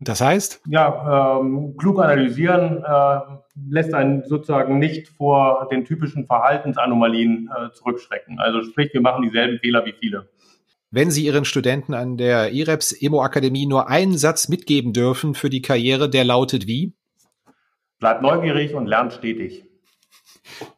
Das 0.00 0.20
heißt? 0.20 0.62
Ja, 0.66 1.38
ähm, 1.40 1.76
klug 1.76 2.00
analysieren 2.00 2.82
äh, 2.82 3.18
lässt 3.68 3.94
einen 3.94 4.24
sozusagen 4.24 4.78
nicht 4.78 5.08
vor 5.08 5.68
den 5.70 5.84
typischen 5.84 6.26
Verhaltensanomalien 6.26 7.48
äh, 7.48 7.72
zurückschrecken. 7.72 8.40
Also 8.40 8.62
sprich, 8.62 8.92
wir 8.92 9.00
machen 9.00 9.22
dieselben 9.22 9.58
Fehler 9.58 9.84
wie 9.84 9.92
viele. 9.92 10.28
Wenn 10.90 11.10
Sie 11.10 11.26
Ihren 11.26 11.44
Studenten 11.44 11.92
an 11.94 12.16
der 12.16 12.50
IREPS 12.52 13.02
Emo 13.02 13.22
Akademie 13.22 13.66
nur 13.66 13.88
einen 13.88 14.16
Satz 14.16 14.48
mitgeben 14.48 14.94
dürfen 14.94 15.34
für 15.34 15.50
die 15.50 15.62
Karriere, 15.62 16.08
der 16.08 16.24
lautet 16.24 16.66
wie? 16.66 16.94
Bleibt 17.98 18.22
neugierig 18.22 18.74
und 18.74 18.86
lernt 18.86 19.12
stetig. 19.12 19.64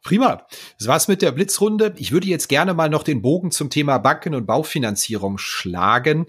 Prima. 0.03 0.47
Das 0.81 0.89
war's 0.89 1.09
mit 1.09 1.21
der 1.21 1.33
Blitzrunde. 1.33 1.93
Ich 1.99 2.11
würde 2.11 2.27
jetzt 2.27 2.49
gerne 2.49 2.73
mal 2.73 2.89
noch 2.89 3.03
den 3.03 3.21
Bogen 3.21 3.51
zum 3.51 3.69
Thema 3.69 3.99
Banken 3.99 4.35
und 4.35 4.47
Baufinanzierung 4.47 5.37
schlagen. 5.37 6.25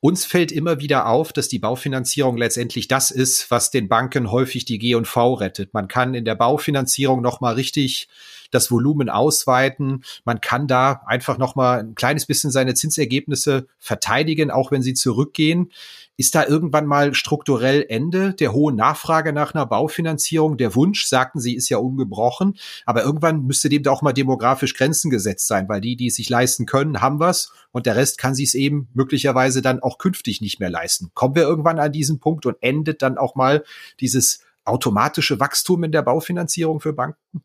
Uns 0.00 0.26
fällt 0.26 0.52
immer 0.52 0.78
wieder 0.78 1.06
auf, 1.06 1.32
dass 1.32 1.48
die 1.48 1.58
Baufinanzierung 1.58 2.36
letztendlich 2.36 2.86
das 2.86 3.10
ist, 3.10 3.50
was 3.50 3.70
den 3.70 3.88
Banken 3.88 4.30
häufig 4.30 4.66
die 4.66 4.78
G&V 4.78 5.32
rettet. 5.32 5.72
Man 5.72 5.88
kann 5.88 6.12
in 6.12 6.26
der 6.26 6.34
Baufinanzierung 6.34 7.22
noch 7.22 7.40
mal 7.40 7.54
richtig 7.54 8.08
das 8.50 8.70
Volumen 8.70 9.08
ausweiten. 9.08 10.04
Man 10.26 10.42
kann 10.42 10.66
da 10.66 11.00
einfach 11.06 11.38
noch 11.38 11.54
mal 11.54 11.80
ein 11.80 11.94
kleines 11.94 12.26
bisschen 12.26 12.50
seine 12.50 12.74
Zinsergebnisse 12.74 13.68
verteidigen, 13.78 14.50
auch 14.50 14.70
wenn 14.70 14.82
sie 14.82 14.92
zurückgehen. 14.92 15.70
Ist 16.16 16.36
da 16.36 16.46
irgendwann 16.46 16.86
mal 16.86 17.12
strukturell 17.14 17.84
Ende 17.88 18.34
der 18.34 18.52
hohen 18.52 18.76
Nachfrage 18.76 19.32
nach 19.32 19.52
einer 19.52 19.66
Baufinanzierung? 19.66 20.56
Der 20.56 20.76
Wunsch, 20.76 21.06
sagten 21.06 21.40
Sie, 21.40 21.56
ist 21.56 21.68
ja 21.68 21.78
ungebrochen. 21.78 22.56
Aber 22.86 23.02
irgendwann 23.02 23.42
müsste 23.42 23.68
dem 23.68 23.82
da 23.82 23.90
auch 23.90 24.02
mal 24.02 24.12
demografisch 24.12 24.74
Grenzen 24.74 25.10
gesetzt 25.10 25.48
sein, 25.48 25.68
weil 25.68 25.80
die, 25.80 25.96
die 25.96 26.06
es 26.06 26.14
sich 26.14 26.28
leisten 26.28 26.66
können, 26.66 27.00
haben 27.00 27.18
was 27.18 27.52
und 27.72 27.86
der 27.86 27.96
Rest 27.96 28.18
kann 28.18 28.34
sich 28.36 28.48
es 28.48 28.54
eben 28.54 28.88
möglicherweise 28.94 29.60
dann 29.60 29.80
auch 29.80 29.98
künftig 29.98 30.40
nicht 30.40 30.60
mehr 30.60 30.70
leisten. 30.70 31.10
Kommen 31.14 31.34
wir 31.34 31.42
irgendwann 31.42 31.80
an 31.80 31.90
diesen 31.90 32.20
Punkt 32.20 32.46
und 32.46 32.58
endet 32.60 33.02
dann 33.02 33.18
auch 33.18 33.34
mal 33.34 33.64
dieses 33.98 34.44
automatische 34.64 35.40
Wachstum 35.40 35.82
in 35.82 35.92
der 35.92 36.02
Baufinanzierung 36.02 36.80
für 36.80 36.92
Banken? 36.92 37.42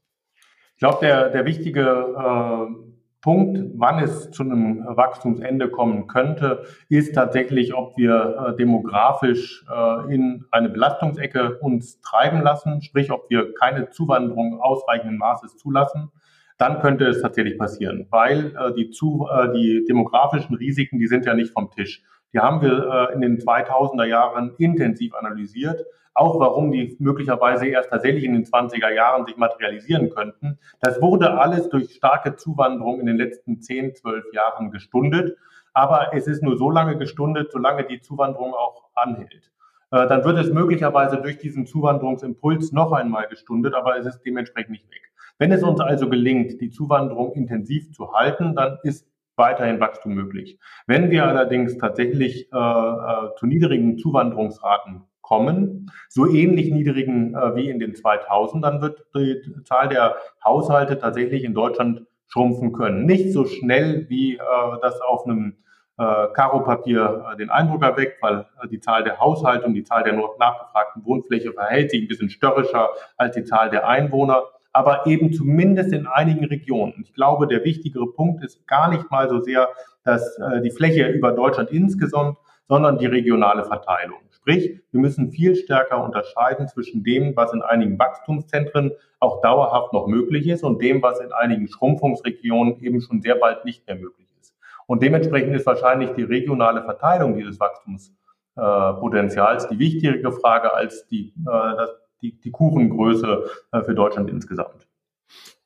Ich 0.76 0.80
glaube, 0.80 1.00
der, 1.02 1.30
der 1.30 1.46
wichtige 1.46 1.82
äh, 1.82 2.99
Punkt, 3.22 3.60
wann 3.76 4.00
es 4.00 4.32
zu 4.32 4.44
einem 4.44 4.86
Wachstumsende 4.86 5.70
kommen 5.70 6.08
könnte, 6.08 6.64
ist 6.88 7.14
tatsächlich, 7.14 7.74
ob 7.74 7.98
wir 7.98 8.54
äh, 8.54 8.56
demografisch 8.56 9.66
äh, 9.70 10.14
in 10.14 10.46
eine 10.52 10.70
Belastungsecke 10.70 11.58
uns 11.60 12.00
treiben 12.00 12.42
lassen, 12.42 12.82
sprich, 12.82 13.12
ob 13.12 13.30
wir 13.30 13.54
keine 13.56 13.90
Zuwanderung 13.90 14.62
ausreichenden 14.62 15.18
Maßes 15.18 15.58
zulassen. 15.58 16.12
Dann 16.58 16.80
könnte 16.80 17.08
es 17.08 17.22
tatsächlich 17.22 17.58
passieren, 17.58 18.08
weil 18.10 18.56
äh, 18.56 18.74
die, 18.74 18.90
zu, 18.90 19.28
äh, 19.30 19.52
die 19.54 19.84
demografischen 19.86 20.56
Risiken, 20.56 20.98
die 20.98 21.08
sind 21.08 21.26
ja 21.26 21.34
nicht 21.34 21.52
vom 21.52 21.72
Tisch. 21.72 22.04
Die 22.34 22.40
haben 22.40 22.62
wir 22.62 23.10
äh, 23.10 23.14
in 23.14 23.22
den 23.22 23.38
2000er 23.38 24.06
Jahren 24.06 24.54
intensiv 24.58 25.16
analysiert 25.16 25.86
auch 26.20 26.40
warum 26.40 26.72
die 26.72 26.98
möglicherweise 27.00 27.68
erst 27.68 27.92
tatsächlich 27.92 28.26
in 28.26 28.34
den 28.34 28.44
20er 28.44 28.92
Jahren 28.92 29.26
sich 29.26 29.38
materialisieren 29.38 30.10
könnten. 30.10 30.60
Das 30.82 31.02
wurde 31.02 31.40
alles 31.40 31.70
durch 31.70 31.96
starke 31.96 32.36
Zuwanderung 32.36 33.00
in 33.00 33.06
den 33.06 33.16
letzten 33.16 33.62
10, 33.62 33.96
12 33.96 34.34
Jahren 34.34 34.72
gestundet. 34.72 35.38
Aber 35.74 36.14
es 36.14 36.28
ist 36.28 36.44
nur 36.44 36.58
so 36.58 36.72
lange 36.72 36.98
gestundet, 36.98 37.52
solange 37.52 37.86
die 37.86 38.02
Zuwanderung 38.02 38.54
auch 38.54 38.90
anhält. 38.96 39.52
Äh, 39.92 40.08
dann 40.08 40.26
wird 40.26 40.38
es 40.40 40.52
möglicherweise 40.52 41.18
durch 41.18 41.38
diesen 41.38 41.66
Zuwanderungsimpuls 41.66 42.74
noch 42.74 42.92
einmal 42.92 43.28
gestundet, 43.28 43.74
aber 43.74 43.98
es 43.98 44.06
ist 44.06 44.22
dementsprechend 44.24 44.72
nicht 44.72 44.92
weg. 44.92 45.02
Wenn 45.38 45.54
es 45.54 45.64
uns 45.64 45.80
also 45.80 46.10
gelingt, 46.10 46.60
die 46.60 46.70
Zuwanderung 46.70 47.32
intensiv 47.32 47.94
zu 47.94 48.12
halten, 48.12 48.56
dann 48.56 48.78
ist 48.84 49.08
weiterhin 49.40 49.80
Wachstum 49.80 50.14
möglich. 50.14 50.60
Wenn 50.86 51.10
wir 51.10 51.26
allerdings 51.26 51.78
tatsächlich 51.78 52.52
äh, 52.54 52.58
äh, 52.58 53.36
zu 53.38 53.48
niedrigen 53.48 53.98
Zuwanderungsraten 53.98 55.06
kommen, 55.22 55.92
so 56.08 56.28
ähnlich 56.28 56.72
niedrigen 56.72 57.34
äh, 57.34 57.56
wie 57.56 57.70
in 57.70 57.80
den 57.80 57.94
2000ern 57.94 58.82
wird 58.82 59.06
die 59.16 59.42
Zahl 59.64 59.90
der 59.90 60.18
Haushalte 60.44 61.00
tatsächlich 61.00 61.44
in 61.44 61.56
Deutschland 61.56 62.04
schrumpfen 62.28 62.74
können. 62.74 63.06
Nicht 63.06 63.34
so 63.34 63.46
schnell, 63.46 64.06
wie 64.10 64.36
äh, 64.36 64.40
das 64.82 65.02
auf 65.02 65.26
einem 65.26 65.58
äh, 66.00 66.28
Karo-Papier 66.34 67.26
äh, 67.34 67.38
den 67.38 67.50
Eindruck 67.50 67.84
erweckt, 67.84 68.22
weil 68.22 68.46
äh, 68.64 68.68
die 68.70 68.80
Zahl 68.80 69.04
der 69.04 69.20
Haushalte 69.20 69.66
und 69.66 69.74
die 69.74 69.84
Zahl 69.84 70.04
der 70.04 70.14
nachgefragten 70.14 71.04
Wohnfläche 71.04 71.52
verhält 71.52 71.92
sich 71.92 72.02
ein 72.02 72.08
bisschen 72.08 72.30
störrischer 72.30 72.90
als 73.18 73.36
die 73.36 73.44
Zahl 73.44 73.70
der 73.70 73.88
Einwohner, 73.88 74.44
aber 74.72 75.08
eben 75.08 75.34
zumindest 75.34 75.92
in 75.94 76.06
einigen 76.08 76.46
Regionen. 76.46 76.94
Ich 77.04 77.14
glaube, 77.14 77.48
der 77.48 77.64
wichtigere 77.64 78.12
Punkt 78.12 78.44
ist 78.44 78.68
gar 78.68 78.90
nicht 78.90 79.10
mal 79.10 79.30
so 79.30 79.40
sehr, 79.40 79.70
dass 80.04 80.38
äh, 80.38 80.62
die 80.62 80.72
Fläche 80.72 81.08
über 81.08 81.32
Deutschland 81.32 81.72
insgesamt, 81.72 82.38
sondern 82.68 83.00
die 83.00 83.08
regionale 83.08 83.66
Verteilung. 83.66 84.20
Sprich, 84.30 84.80
wir 84.92 85.02
müssen 85.02 85.32
viel 85.32 85.56
stärker 85.56 86.04
unterscheiden 86.04 86.68
zwischen 86.68 87.04
dem, 87.04 87.36
was 87.36 87.52
in 87.52 87.62
einigen 87.62 88.00
Wachstumszentren 88.00 88.92
auch 89.20 89.42
dauerhaft 89.42 89.92
noch 89.92 90.08
möglich 90.08 90.48
ist 90.48 90.64
und 90.64 90.82
dem, 90.82 91.02
was 91.02 91.20
in 91.20 91.34
einigen 91.34 91.68
Schrumpfungsregionen 91.68 92.80
eben 92.80 93.02
schon 93.02 93.22
sehr 93.22 93.36
bald 93.36 93.66
nicht 93.66 93.86
mehr 93.88 93.98
möglich 93.98 94.30
ist. 94.40 94.56
Und 94.86 95.04
dementsprechend 95.04 95.54
ist 95.56 95.66
wahrscheinlich 95.66 96.12
die 96.12 96.24
regionale 96.24 96.84
Verteilung 96.84 97.36
dieses 97.36 97.60
Wachstumspotenzials 97.60 99.68
die 99.68 99.80
wichtigere 99.80 100.32
Frage 100.32 100.74
als 100.74 101.06
die, 101.08 101.34
äh, 101.48 101.86
die, 102.22 102.40
die 102.40 102.52
Kuchengröße 102.52 103.50
äh, 103.72 103.82
für 103.84 103.96
Deutschland 103.96 104.30
insgesamt. 104.30 104.88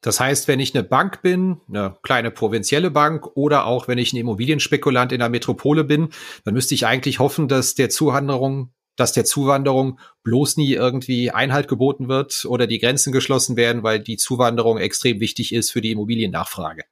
Das 0.02 0.20
heißt, 0.20 0.50
wenn 0.50 0.60
ich 0.60 0.76
eine 0.76 0.84
Bank 0.84 1.22
bin, 1.22 1.62
eine 1.70 1.96
kleine 2.04 2.30
provinzielle 2.30 2.92
Bank 2.92 3.26
oder 3.36 3.66
auch 3.66 3.88
wenn 3.88 3.98
ich 3.98 4.12
ein 4.12 4.18
Immobilienspekulant 4.18 5.14
in 5.14 5.20
der 5.20 5.30
Metropole 5.30 5.86
bin, 5.86 6.10
dann 6.44 6.54
müsste 6.54 6.76
ich 6.76 6.86
eigentlich 6.86 7.20
hoffen, 7.20 7.48
dass 7.48 7.74
der 7.74 7.90
Zuwanderung, 7.90 8.74
dass 8.98 9.14
der 9.14 9.24
Zuwanderung 9.24 10.00
bloß 10.24 10.58
nie 10.58 10.74
irgendwie 10.74 11.32
Einhalt 11.32 11.70
geboten 11.70 12.10
wird 12.10 12.46
oder 12.46 12.68
die 12.68 12.80
Grenzen 12.80 13.14
geschlossen 13.14 13.56
werden, 13.56 13.82
weil 13.84 14.02
die 14.02 14.18
Zuwanderung 14.18 14.78
extrem 14.78 15.22
wichtig 15.22 15.54
ist 15.54 15.72
für 15.72 15.80
die 15.80 15.92
Immobiliennachfrage. 15.92 16.84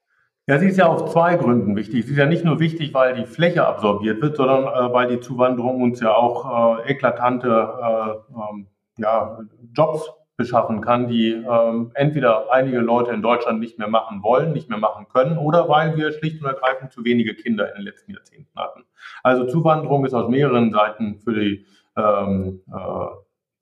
Ja, 0.48 0.58
sie 0.58 0.68
ist 0.68 0.78
ja 0.78 0.88
auf 0.88 1.12
zwei 1.12 1.36
Gründen 1.36 1.76
wichtig. 1.76 2.06
Sie 2.06 2.12
ist 2.12 2.18
ja 2.18 2.26
nicht 2.26 2.46
nur 2.46 2.60
wichtig, 2.60 2.94
weil 2.94 3.14
die 3.14 3.26
Fläche 3.26 3.68
absorbiert 3.68 4.22
wird, 4.22 4.38
sondern 4.38 4.64
äh, 4.64 4.94
weil 4.94 5.10
die 5.10 5.20
Zuwanderung 5.20 5.82
uns 5.82 6.00
ja 6.00 6.14
auch 6.14 6.80
äh, 6.80 6.92
eklatante 6.92 7.48
äh, 7.50 8.34
ähm, 8.34 8.68
ja, 8.98 9.40
Jobs 9.74 10.10
beschaffen 10.38 10.82
kann, 10.82 11.08
die 11.08 11.32
ähm, 11.32 11.92
entweder 11.94 12.52
einige 12.52 12.80
Leute 12.80 13.12
in 13.12 13.22
Deutschland 13.22 13.60
nicht 13.60 13.78
mehr 13.78 13.88
machen 13.88 14.24
wollen, 14.24 14.54
nicht 14.54 14.70
mehr 14.70 14.80
machen 14.80 15.08
können, 15.08 15.38
oder 15.38 15.70
weil 15.70 15.96
wir 15.96 16.12
schlicht 16.12 16.42
und 16.42 16.48
ergreifend 16.48 16.92
zu 16.92 17.06
wenige 17.06 17.36
Kinder 17.36 17.70
in 17.70 17.76
den 17.76 17.86
letzten 17.86 18.12
Jahrzehnten 18.14 18.60
hatten. 18.60 18.84
Also 19.24 19.46
Zuwanderung 19.46 20.06
ist 20.06 20.14
aus 20.14 20.30
mehreren 20.30 20.72
Seiten 20.72 21.20
für 21.20 21.34
die 21.34 21.66
ähm, 21.96 22.62
äh, 22.72 23.06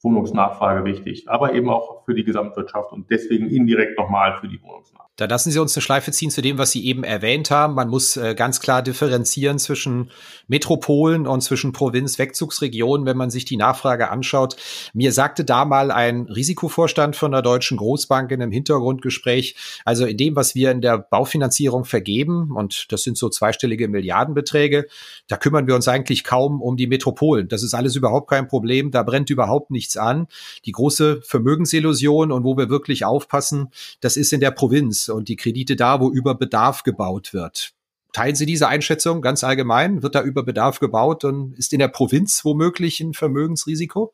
Wohnungsnachfrage 0.01 0.85
wichtig, 0.85 1.29
aber 1.29 1.53
eben 1.53 1.69
auch 1.69 2.05
für 2.05 2.13
die 2.13 2.23
Gesamtwirtschaft 2.23 2.93
und 2.93 3.09
deswegen 3.09 3.49
indirekt 3.49 3.97
nochmal 3.97 4.37
für 4.37 4.47
die 4.47 4.61
Wohnungsnachfrage. 4.61 5.08
Da 5.19 5.25
lassen 5.25 5.51
Sie 5.51 5.60
uns 5.60 5.75
eine 5.75 5.82
Schleife 5.82 6.13
ziehen 6.13 6.32
zu 6.32 6.41
dem, 6.41 6.58
was 6.58 6.71
Sie 6.71 6.86
eben 6.86 7.03
erwähnt 7.03 7.51
haben. 7.51 7.73
Man 7.73 7.89
muss 7.89 8.15
äh, 8.15 8.36
ganz 8.36 8.62
klar 8.62 8.82
differenzieren 8.82 9.60
zwischen 9.60 10.12
Metropolen 10.47 11.27
und 11.27 11.41
zwischen 11.41 11.73
Provinz-Wegzugsregionen, 11.73 13.05
wenn 13.05 13.17
man 13.17 13.29
sich 13.29 13.43
die 13.43 13.58
Nachfrage 13.58 14.12
anschaut. 14.12 14.55
Mir 14.93 15.12
sagte 15.12 15.43
da 15.43 15.65
mal 15.65 15.91
ein 15.91 16.21
Risikovorstand 16.21 17.17
von 17.17 17.34
der 17.34 17.41
Deutschen 17.41 17.75
Großbank 17.75 18.32
in 18.32 18.41
einem 18.41 18.53
Hintergrundgespräch, 18.53 19.58
also 19.84 20.05
in 20.05 20.15
dem, 20.15 20.38
was 20.38 20.55
wir 20.55 20.71
in 20.71 20.79
der 20.79 20.97
Baufinanzierung 20.97 21.84
vergeben, 21.84 22.51
und 22.55 22.89
das 22.93 23.03
sind 23.03 23.17
so 23.17 23.27
zweistellige 23.27 23.89
Milliardenbeträge, 23.89 24.88
da 25.27 25.36
kümmern 25.36 25.67
wir 25.67 25.75
uns 25.75 25.89
eigentlich 25.89 26.23
kaum 26.23 26.62
um 26.62 26.77
die 26.77 26.88
Metropolen. 26.88 27.49
Das 27.49 27.62
ist 27.62 27.73
alles 27.73 27.97
überhaupt 27.97 28.29
kein 28.29 28.47
Problem. 28.47 28.89
Da 28.91 29.03
brennt 29.03 29.29
überhaupt 29.29 29.69
nichts 29.69 29.97
an. 29.97 30.27
Die 30.63 30.71
große 30.71 31.21
Vermögensillusion 31.23 32.32
und 32.32 32.45
wo 32.45 32.55
wir 32.55 32.69
wirklich 32.69 33.03
aufpassen, 33.03 33.69
das 33.99 34.15
ist 34.15 34.32
in 34.32 34.39
der 34.39 34.51
Provinz 34.51 35.08
und 35.09 35.27
die 35.27 35.35
Kredite 35.35 35.75
da, 35.75 35.99
wo 35.99 36.09
über 36.09 36.35
Bedarf 36.35 36.83
gebaut 36.83 37.33
wird. 37.33 37.71
Teilen 38.11 38.35
Sie 38.35 38.47
diese 38.47 38.67
Einschätzung 38.67 39.21
ganz 39.21 39.43
allgemein? 39.43 40.01
Wird 40.01 40.15
da 40.15 40.23
über 40.23 40.43
Bedarf 40.43 40.79
gebaut 40.79 41.23
und 41.25 41.53
ist 41.57 41.73
in 41.73 41.79
der 41.79 41.89
Provinz 41.89 42.43
womöglich 42.43 42.99
ein 43.01 43.13
Vermögensrisiko? 43.13 44.13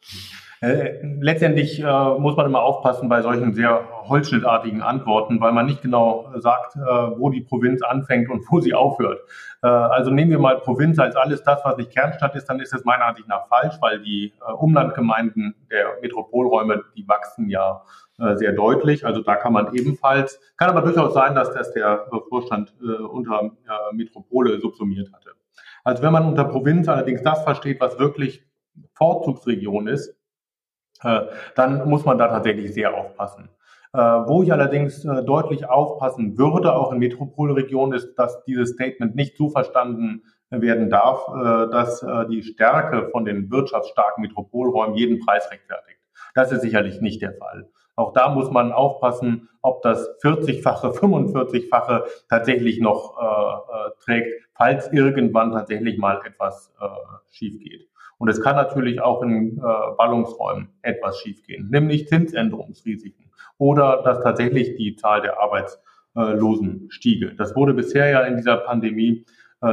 Äh, 0.61 1.05
letztendlich 1.21 1.79
äh, 1.79 1.83
muss 2.19 2.35
man 2.35 2.45
immer 2.45 2.61
aufpassen 2.61 3.07
bei 3.07 3.21
solchen 3.21 3.53
sehr 3.53 3.87
holzschnittartigen 4.07 4.81
Antworten, 4.81 5.39
weil 5.39 5.51
man 5.51 5.65
nicht 5.65 5.81
genau 5.81 6.31
sagt, 6.37 6.75
äh, 6.75 6.79
wo 6.79 7.29
die 7.29 7.41
Provinz 7.41 7.81
anfängt 7.83 8.29
und 8.29 8.43
wo 8.49 8.59
sie 8.59 8.73
aufhört. 8.73 9.19
Äh, 9.61 9.67
also 9.67 10.11
nehmen 10.11 10.31
wir 10.31 10.39
mal 10.39 10.57
Provinz 10.57 10.97
als 10.99 11.15
alles 11.15 11.43
das, 11.43 11.59
was 11.63 11.77
nicht 11.77 11.91
Kernstadt 11.91 12.35
ist, 12.35 12.49
dann 12.49 12.59
ist 12.59 12.73
es 12.73 12.83
meiner 12.83 13.05
Ansicht 13.05 13.27
nach 13.27 13.47
falsch, 13.47 13.75
weil 13.79 14.01
die 14.01 14.33
äh, 14.41 14.51
Umlandgemeinden 14.51 15.55
der 15.69 15.99
Metropolräume, 16.01 16.83
die 16.95 17.07
wachsen 17.07 17.49
ja 17.49 17.83
sehr 18.35 18.53
deutlich. 18.53 19.05
Also 19.05 19.21
da 19.21 19.35
kann 19.35 19.51
man 19.53 19.73
ebenfalls, 19.75 20.39
kann 20.57 20.69
aber 20.69 20.81
durchaus 20.81 21.13
sein, 21.13 21.35
dass 21.35 21.53
das 21.53 21.73
der 21.73 22.07
Vorstand 22.29 22.73
äh, 22.81 23.01
unter 23.03 23.41
äh, 23.41 23.95
Metropole 23.95 24.59
subsumiert 24.59 25.11
hatte. 25.11 25.31
Also 25.83 26.01
wenn 26.01 26.13
man 26.13 26.25
unter 26.25 26.45
Provinz 26.45 26.87
allerdings 26.87 27.21
das 27.21 27.43
versteht, 27.43 27.79
was 27.79 27.99
wirklich 27.99 28.45
Vorzugsregion 28.93 29.87
ist, 29.87 30.15
äh, 31.03 31.21
dann 31.55 31.87
muss 31.89 32.05
man 32.05 32.17
da 32.17 32.27
tatsächlich 32.27 32.73
sehr 32.73 32.95
aufpassen. 32.95 33.49
Äh, 33.93 33.99
wo 33.99 34.43
ich 34.43 34.51
allerdings 34.51 35.05
äh, 35.05 35.23
deutlich 35.23 35.69
aufpassen 35.69 36.37
würde, 36.37 36.73
auch 36.73 36.91
in 36.91 36.99
Metropolregionen, 36.99 37.93
ist, 37.93 38.15
dass 38.15 38.43
dieses 38.45 38.71
Statement 38.71 39.15
nicht 39.15 39.37
so 39.37 39.49
verstanden 39.49 40.23
werden 40.51 40.91
darf, 40.91 41.25
dass 41.71 42.05
die 42.29 42.43
Stärke 42.43 43.09
von 43.09 43.25
den 43.25 43.49
wirtschaftsstarken 43.49 44.21
Metropolräumen 44.21 44.95
jeden 44.95 45.19
Preis 45.19 45.49
rechtfertigt. 45.51 45.99
Das 46.35 46.51
ist 46.51 46.61
sicherlich 46.61 47.01
nicht 47.01 47.21
der 47.21 47.33
Fall. 47.33 47.67
Auch 47.95 48.13
da 48.13 48.29
muss 48.29 48.51
man 48.51 48.71
aufpassen, 48.71 49.49
ob 49.61 49.81
das 49.81 50.07
40-fache, 50.21 50.97
45-fache 50.97 52.03
tatsächlich 52.29 52.79
noch 52.79 53.17
äh, 53.17 53.25
äh, 53.25 53.91
trägt, 54.03 54.47
falls 54.53 54.91
irgendwann 54.91 55.51
tatsächlich 55.51 55.97
mal 55.97 56.19
etwas 56.25 56.73
äh, 56.79 56.85
schief 57.31 57.59
geht. 57.59 57.87
Und 58.17 58.29
es 58.29 58.41
kann 58.41 58.55
natürlich 58.55 59.01
auch 59.01 59.21
in 59.23 59.57
äh, 59.57 59.61
Ballungsräumen 59.97 60.69
etwas 60.81 61.19
schiefgehen, 61.19 61.69
nämlich 61.69 62.07
Zinsänderungsrisiken 62.07 63.31
oder 63.57 64.03
dass 64.03 64.21
tatsächlich 64.21 64.75
die 64.75 64.95
Zahl 64.95 65.21
der 65.21 65.39
Arbeitslosen 65.39 66.87
stiege. 66.89 67.35
Das 67.35 67.55
wurde 67.55 67.73
bisher 67.73 68.09
ja 68.09 68.21
in 68.21 68.37
dieser 68.37 68.57
Pandemie 68.57 69.25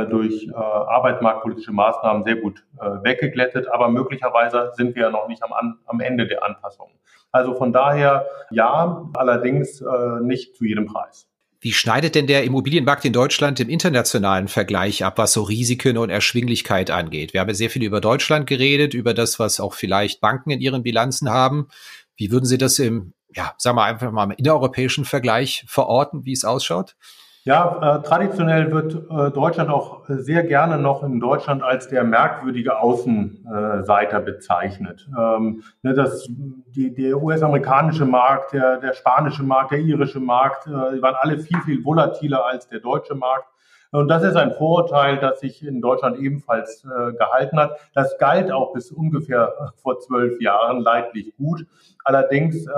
durch 0.06 0.48
äh, 0.48 0.54
arbeitsmarktpolitische 0.54 1.72
Maßnahmen 1.72 2.24
sehr 2.24 2.36
gut 2.36 2.64
äh, 2.80 2.84
weggeglättet, 3.02 3.68
aber 3.68 3.88
möglicherweise 3.88 4.72
sind 4.74 4.94
wir 4.94 5.02
ja 5.02 5.10
noch 5.10 5.28
nicht 5.28 5.42
am, 5.42 5.78
am 5.86 6.00
Ende 6.00 6.26
der 6.26 6.42
Anpassung. 6.44 6.90
Also 7.30 7.54
von 7.54 7.72
daher 7.72 8.26
ja, 8.50 9.08
allerdings 9.14 9.80
äh, 9.80 10.20
nicht 10.20 10.56
zu 10.56 10.64
jedem 10.64 10.86
Preis. 10.86 11.26
Wie 11.60 11.72
schneidet 11.72 12.16
denn 12.16 12.26
der 12.26 12.42
Immobilienmarkt 12.42 13.04
in 13.04 13.12
Deutschland 13.12 13.60
im 13.60 13.68
internationalen 13.68 14.48
Vergleich 14.48 15.04
ab, 15.04 15.16
was 15.16 15.32
so 15.32 15.44
Risiken 15.44 15.96
und 15.96 16.10
Erschwinglichkeit 16.10 16.90
angeht? 16.90 17.32
Wir 17.32 17.40
haben 17.40 17.48
ja 17.48 17.54
sehr 17.54 17.70
viel 17.70 17.84
über 17.84 18.00
Deutschland 18.00 18.48
geredet, 18.48 18.94
über 18.94 19.14
das, 19.14 19.38
was 19.38 19.60
auch 19.60 19.74
vielleicht 19.74 20.20
Banken 20.20 20.50
in 20.50 20.60
ihren 20.60 20.82
Bilanzen 20.82 21.30
haben. 21.30 21.68
Wie 22.16 22.32
würden 22.32 22.46
Sie 22.46 22.58
das 22.58 22.80
im, 22.80 23.12
ja, 23.32 23.54
sagen 23.58 23.76
wir 23.76 23.84
einfach 23.84 24.10
mal 24.10 24.24
im 24.24 24.32
innereuropäischen 24.32 25.04
Vergleich 25.04 25.64
verorten, 25.68 26.24
wie 26.26 26.32
es 26.32 26.44
ausschaut? 26.44 26.96
Ja, 27.44 27.96
äh, 27.96 28.02
traditionell 28.02 28.70
wird 28.70 28.94
äh, 28.94 29.32
Deutschland 29.32 29.68
auch 29.68 30.04
sehr 30.06 30.44
gerne 30.44 30.78
noch 30.78 31.02
in 31.02 31.18
Deutschland 31.18 31.64
als 31.64 31.88
der 31.88 32.04
merkwürdige 32.04 32.78
Außenseiter 32.78 34.20
bezeichnet. 34.20 35.08
Ähm, 35.18 35.64
ne, 35.82 35.92
das, 35.92 36.28
die, 36.28 36.94
der 36.94 37.20
US-amerikanische 37.20 38.04
Markt, 38.04 38.52
der, 38.52 38.78
der 38.78 38.92
spanische 38.92 39.42
Markt, 39.42 39.72
der 39.72 39.80
irische 39.80 40.20
Markt, 40.20 40.68
äh, 40.68 40.94
die 40.94 41.02
waren 41.02 41.16
alle 41.18 41.40
viel, 41.40 41.60
viel 41.62 41.84
volatiler 41.84 42.46
als 42.46 42.68
der 42.68 42.78
deutsche 42.78 43.16
Markt. 43.16 43.48
Und 43.90 44.06
das 44.06 44.22
ist 44.22 44.36
ein 44.36 44.52
Vorurteil, 44.52 45.18
das 45.18 45.40
sich 45.40 45.66
in 45.66 45.80
Deutschland 45.80 46.18
ebenfalls 46.18 46.84
äh, 46.84 47.12
gehalten 47.12 47.58
hat. 47.58 47.76
Das 47.92 48.16
galt 48.18 48.52
auch 48.52 48.72
bis 48.72 48.92
ungefähr 48.92 49.52
äh, 49.58 49.80
vor 49.82 49.98
zwölf 49.98 50.40
Jahren 50.40 50.80
leidlich 50.80 51.36
gut. 51.36 51.66
Allerdings 52.04 52.66
äh, 52.68 52.70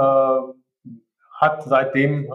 hat 1.35 1.63
seitdem 1.65 2.25
äh, 2.25 2.29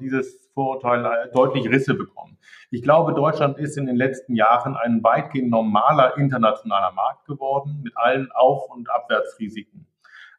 dieses 0.00 0.39
Vorurteil 0.54 1.04
äh, 1.04 1.32
deutlich 1.32 1.68
Risse 1.68 1.94
bekommen. 1.94 2.38
Ich 2.70 2.82
glaube, 2.82 3.14
Deutschland 3.14 3.58
ist 3.58 3.76
in 3.76 3.86
den 3.86 3.96
letzten 3.96 4.34
Jahren 4.34 4.76
ein 4.76 5.02
weitgehend 5.02 5.50
normaler 5.50 6.16
internationaler 6.16 6.92
Markt 6.92 7.26
geworden 7.26 7.80
mit 7.82 7.96
allen 7.96 8.30
Auf- 8.32 8.70
und 8.70 8.90
Abwärtsrisiken. 8.90 9.86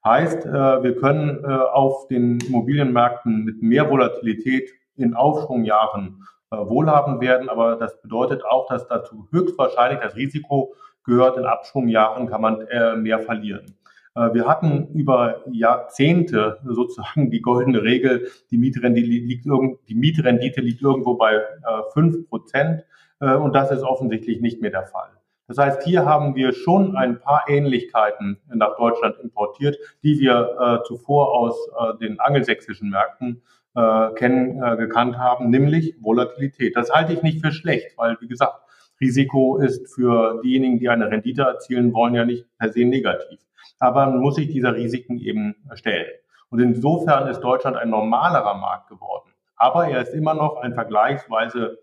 Heißt, 0.04 0.46
äh, 0.46 0.84
wir 0.84 0.96
können 0.96 1.44
äh, 1.44 1.48
auf 1.48 2.08
den 2.08 2.40
Immobilienmärkten 2.40 3.44
mit 3.44 3.62
mehr 3.62 3.90
Volatilität 3.90 4.72
in 4.96 5.14
Aufschwungjahren 5.14 6.26
wohlhabend 6.54 7.22
werden, 7.22 7.48
aber 7.48 7.78
das 7.78 8.02
bedeutet 8.02 8.44
auch, 8.44 8.68
dass 8.68 8.86
dazu 8.86 9.26
höchstwahrscheinlich 9.32 10.02
das 10.02 10.18
Risiko 10.18 10.74
gehört, 11.06 11.38
in 11.38 11.46
Abschwungjahren 11.46 12.28
kann 12.28 12.42
man 12.42 12.68
mehr 13.02 13.20
verlieren. 13.20 13.78
Äh, 14.16 14.34
wir 14.34 14.48
hatten 14.48 14.88
über 14.94 15.42
Jahrzehnte 15.52 16.60
sozusagen 16.66 17.32
die 17.32 17.42
goldene 17.42 17.84
Regel, 17.84 18.28
die 18.50 18.58
Mietrendite 18.58 19.08
liegt, 19.08 19.46
die 19.46 19.96
Mietrendite 19.96 20.62
liegt 20.62 20.82
irgendwo 20.82 21.16
bei 21.16 21.36
äh, 21.36 21.42
fünf 21.94 22.28
Prozent 22.30 22.84
äh, 23.20 23.34
und 23.34 23.54
das 23.54 23.72
ist 23.72 23.84
offensichtlich 23.84 24.42
nicht 24.42 24.62
mehr 24.62 24.72
der 24.72 24.86
Fall. 24.86 25.10
Das 25.48 25.58
heißt, 25.58 25.84
hier 25.84 26.06
haben 26.06 26.36
wir 26.36 26.54
schon 26.54 26.96
ein 26.96 27.20
paar 27.20 27.44
Ähnlichkeiten 27.50 28.38
nach 28.54 28.78
Deutschland 28.78 29.18
importiert, 29.20 29.78
die 30.02 30.18
wir 30.18 30.82
zuvor 30.88 31.38
aus 31.38 31.58
den 32.00 32.22
angelsächsischen 32.22 32.90
Märkten 32.90 33.42
kennen, 34.16 34.62
gekannt 34.78 35.18
haben, 35.18 35.50
nämlich 35.50 35.98
Volatilität. 36.00 36.78
Das 36.78 36.90
halte 36.90 37.12
ich 37.12 37.22
nicht 37.22 37.46
für 37.46 37.52
schlecht, 37.52 37.98
weil, 37.98 38.16
wie 38.22 38.30
gesagt, 38.30 38.62
Risiko 39.02 39.58
ist 39.58 39.94
für 39.94 40.40
diejenigen, 40.42 40.80
die 40.80 40.88
eine 40.88 41.12
Rendite 41.12 41.42
erzielen 41.42 41.94
wollen, 41.94 42.16
ja 42.16 42.24
nicht 42.24 42.46
per 42.58 42.72
se 42.72 42.86
negativ 42.86 43.40
aber 43.82 44.06
man 44.06 44.20
muss 44.20 44.36
sich 44.36 44.48
dieser 44.48 44.76
Risiken 44.76 45.18
eben 45.18 45.56
stellen. 45.74 46.12
Und 46.50 46.60
insofern 46.60 47.28
ist 47.28 47.42
Deutschland 47.42 47.78
ein 47.78 47.90
normalerer 47.90 48.54
Markt 48.54 48.90
geworden. 48.90 49.32
Aber 49.56 49.88
er 49.88 50.02
ist 50.02 50.14
immer 50.14 50.36
noch 50.36 50.58
ein 50.58 50.74
vergleichsweise 50.74 51.80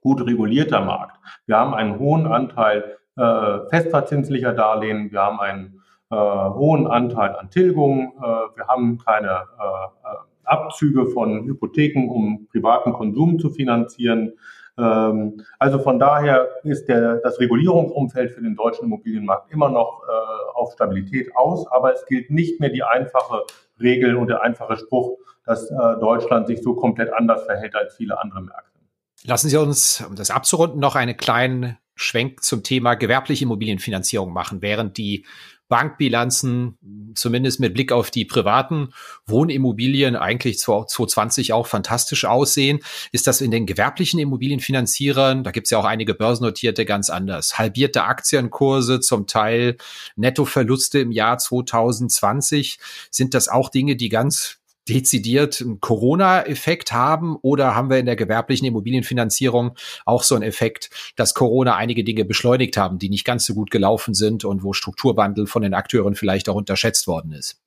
gut 0.00 0.24
regulierter 0.24 0.80
Markt. 0.80 1.18
Wir 1.46 1.58
haben 1.58 1.74
einen 1.74 1.98
hohen 1.98 2.26
Anteil 2.26 2.96
äh, 3.16 3.58
festverzinslicher 3.68 4.54
Darlehen, 4.54 5.10
wir 5.12 5.20
haben 5.20 5.40
einen 5.40 5.82
äh, 6.10 6.16
hohen 6.16 6.86
Anteil 6.86 7.36
an 7.36 7.50
Tilgungen, 7.50 8.12
äh, 8.16 8.22
wir 8.56 8.66
haben 8.66 8.98
keine 8.98 9.28
äh, 9.28 10.16
Abzüge 10.44 11.06
von 11.06 11.44
Hypotheken, 11.44 12.08
um 12.08 12.46
privaten 12.46 12.92
Konsum 12.94 13.38
zu 13.38 13.50
finanzieren. 13.50 14.32
Ähm, 14.78 15.42
also 15.58 15.78
von 15.80 15.98
daher 15.98 16.48
ist 16.62 16.86
der, 16.86 17.16
das 17.16 17.40
Regulierungsumfeld 17.40 18.30
für 18.30 18.42
den 18.42 18.54
deutschen 18.54 18.84
Immobilienmarkt 18.84 19.52
immer 19.52 19.68
noch 19.68 20.02
äh, 20.08 20.56
auf 20.56 20.72
Stabilität 20.72 21.34
aus, 21.36 21.66
aber 21.70 21.92
es 21.92 22.06
gilt 22.06 22.30
nicht 22.30 22.60
mehr 22.60 22.70
die 22.70 22.82
einfache 22.82 23.42
Regel 23.80 24.16
und 24.16 24.28
der 24.28 24.42
einfache 24.42 24.76
Spruch, 24.76 25.18
dass 25.44 25.70
äh, 25.70 25.74
Deutschland 26.00 26.46
sich 26.46 26.62
so 26.62 26.74
komplett 26.74 27.12
anders 27.12 27.44
verhält 27.44 27.74
als 27.74 27.96
viele 27.96 28.20
andere 28.20 28.42
Märkte. 28.42 28.78
Lassen 29.24 29.48
Sie 29.48 29.56
uns, 29.56 30.04
um 30.08 30.14
das 30.14 30.30
abzurunden, 30.30 30.78
noch 30.78 30.94
einen 30.94 31.16
kleinen 31.16 31.76
Schwenk 31.96 32.44
zum 32.44 32.62
Thema 32.62 32.94
gewerbliche 32.94 33.44
Immobilienfinanzierung 33.44 34.32
machen. 34.32 34.62
Während 34.62 34.96
die 34.96 35.26
Bankbilanzen, 35.68 36.78
zumindest 37.14 37.60
mit 37.60 37.74
Blick 37.74 37.92
auf 37.92 38.10
die 38.10 38.24
privaten 38.24 38.90
Wohnimmobilien, 39.26 40.16
eigentlich 40.16 40.58
2020 40.58 41.52
auch 41.52 41.66
fantastisch 41.66 42.24
aussehen, 42.24 42.80
ist 43.12 43.26
das 43.26 43.40
in 43.40 43.50
den 43.50 43.66
gewerblichen 43.66 44.18
Immobilienfinanzierern, 44.18 45.44
da 45.44 45.50
gibt 45.50 45.66
es 45.66 45.70
ja 45.70 45.78
auch 45.78 45.84
einige 45.84 46.14
börsennotierte, 46.14 46.84
ganz 46.84 47.10
anders. 47.10 47.58
Halbierte 47.58 48.04
Aktienkurse, 48.04 49.00
zum 49.00 49.26
Teil 49.26 49.76
Nettoverluste 50.16 51.00
im 51.00 51.12
Jahr 51.12 51.38
2020. 51.38 52.78
Sind 53.10 53.34
das 53.34 53.48
auch 53.48 53.68
Dinge, 53.68 53.96
die 53.96 54.08
ganz 54.08 54.58
dezidiert 54.88 55.60
einen 55.60 55.80
Corona-Effekt 55.80 56.92
haben 56.92 57.36
oder 57.42 57.74
haben 57.74 57.90
wir 57.90 57.98
in 57.98 58.06
der 58.06 58.16
gewerblichen 58.16 58.66
Immobilienfinanzierung 58.66 59.72
auch 60.04 60.22
so 60.22 60.34
einen 60.34 60.44
Effekt, 60.44 60.90
dass 61.16 61.34
Corona 61.34 61.76
einige 61.76 62.04
Dinge 62.04 62.24
beschleunigt 62.24 62.76
haben, 62.76 62.98
die 62.98 63.08
nicht 63.08 63.24
ganz 63.24 63.44
so 63.46 63.54
gut 63.54 63.70
gelaufen 63.70 64.14
sind 64.14 64.44
und 64.44 64.62
wo 64.62 64.72
Strukturwandel 64.72 65.46
von 65.46 65.62
den 65.62 65.74
Akteuren 65.74 66.14
vielleicht 66.14 66.48
auch 66.48 66.54
unterschätzt 66.54 67.06
worden 67.06 67.32
ist? 67.32 67.60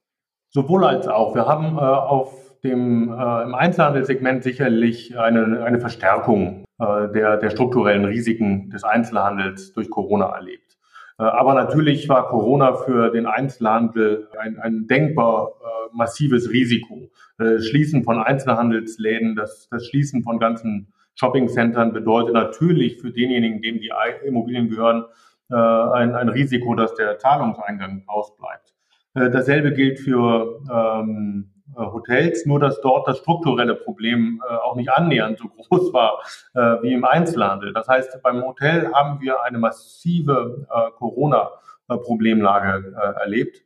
Sowohl 0.49 0.83
als 0.83 1.07
auch. 1.07 1.33
Wir 1.35 1.45
haben 1.45 1.77
äh, 1.77 1.81
auf 1.81 2.33
dem 2.63 3.09
äh, 3.09 3.43
im 3.43 3.55
Einzelhandelssegment 3.55 4.43
sicherlich 4.43 5.17
eine, 5.17 5.63
eine 5.63 5.79
Verstärkung 5.79 6.65
äh, 6.79 7.11
der, 7.13 7.37
der 7.37 7.49
strukturellen 7.49 8.05
Risiken 8.05 8.69
des 8.69 8.83
Einzelhandels 8.83 9.73
durch 9.73 9.89
Corona 9.89 10.27
erlebt. 10.27 10.77
Äh, 11.21 11.25
aber 11.25 11.53
natürlich 11.53 12.09
war 12.09 12.27
Corona 12.27 12.73
für 12.73 13.11
den 13.11 13.27
Einzelhandel 13.27 14.27
ein, 14.39 14.57
ein 14.59 14.87
denkbar 14.87 15.51
äh, 15.61 15.95
massives 15.95 16.49
Risiko. 16.49 17.11
Äh, 17.37 17.59
Schließen 17.59 18.03
von 18.03 18.17
Einzelhandelsläden, 18.17 19.35
das, 19.35 19.67
das 19.69 19.85
Schließen 19.87 20.23
von 20.23 20.39
ganzen 20.39 20.91
Shoppingcentern 21.13 21.93
bedeutet 21.93 22.33
natürlich 22.33 22.99
für 22.99 23.11
denjenigen, 23.11 23.61
dem 23.61 23.79
die 23.79 23.91
Immobilien 24.25 24.69
gehören, 24.69 25.05
ein, 25.49 26.15
ein 26.15 26.29
Risiko, 26.29 26.75
dass 26.75 26.95
der 26.95 27.19
Zahlungseingang 27.19 28.03
ausbleibt. 28.07 28.73
Dasselbe 29.13 29.73
gilt 29.73 29.99
für 29.99 30.61
ähm, 30.73 31.51
äh, 31.51 31.60
Hotels, 31.75 32.45
nur 32.45 32.59
dass 32.59 32.81
dort 32.81 33.07
das 33.07 33.19
strukturelle 33.19 33.75
Problem 33.75 34.41
äh, 34.47 34.53
auch 34.53 34.75
nicht 34.75 34.91
annähernd 34.91 35.39
so 35.39 35.47
groß 35.69 35.93
war 35.93 36.19
äh, 36.53 36.83
wie 36.83 36.93
im 36.93 37.05
Einzelhandel. 37.05 37.73
Das 37.73 37.87
heißt, 37.87 38.21
beim 38.23 38.43
Hotel 38.43 38.91
haben 38.93 39.21
wir 39.21 39.43
eine 39.43 39.57
massive 39.57 40.67
äh, 40.69 40.91
Corona-Problemlage 40.97 42.93
äh, 42.95 43.21
erlebt, 43.21 43.63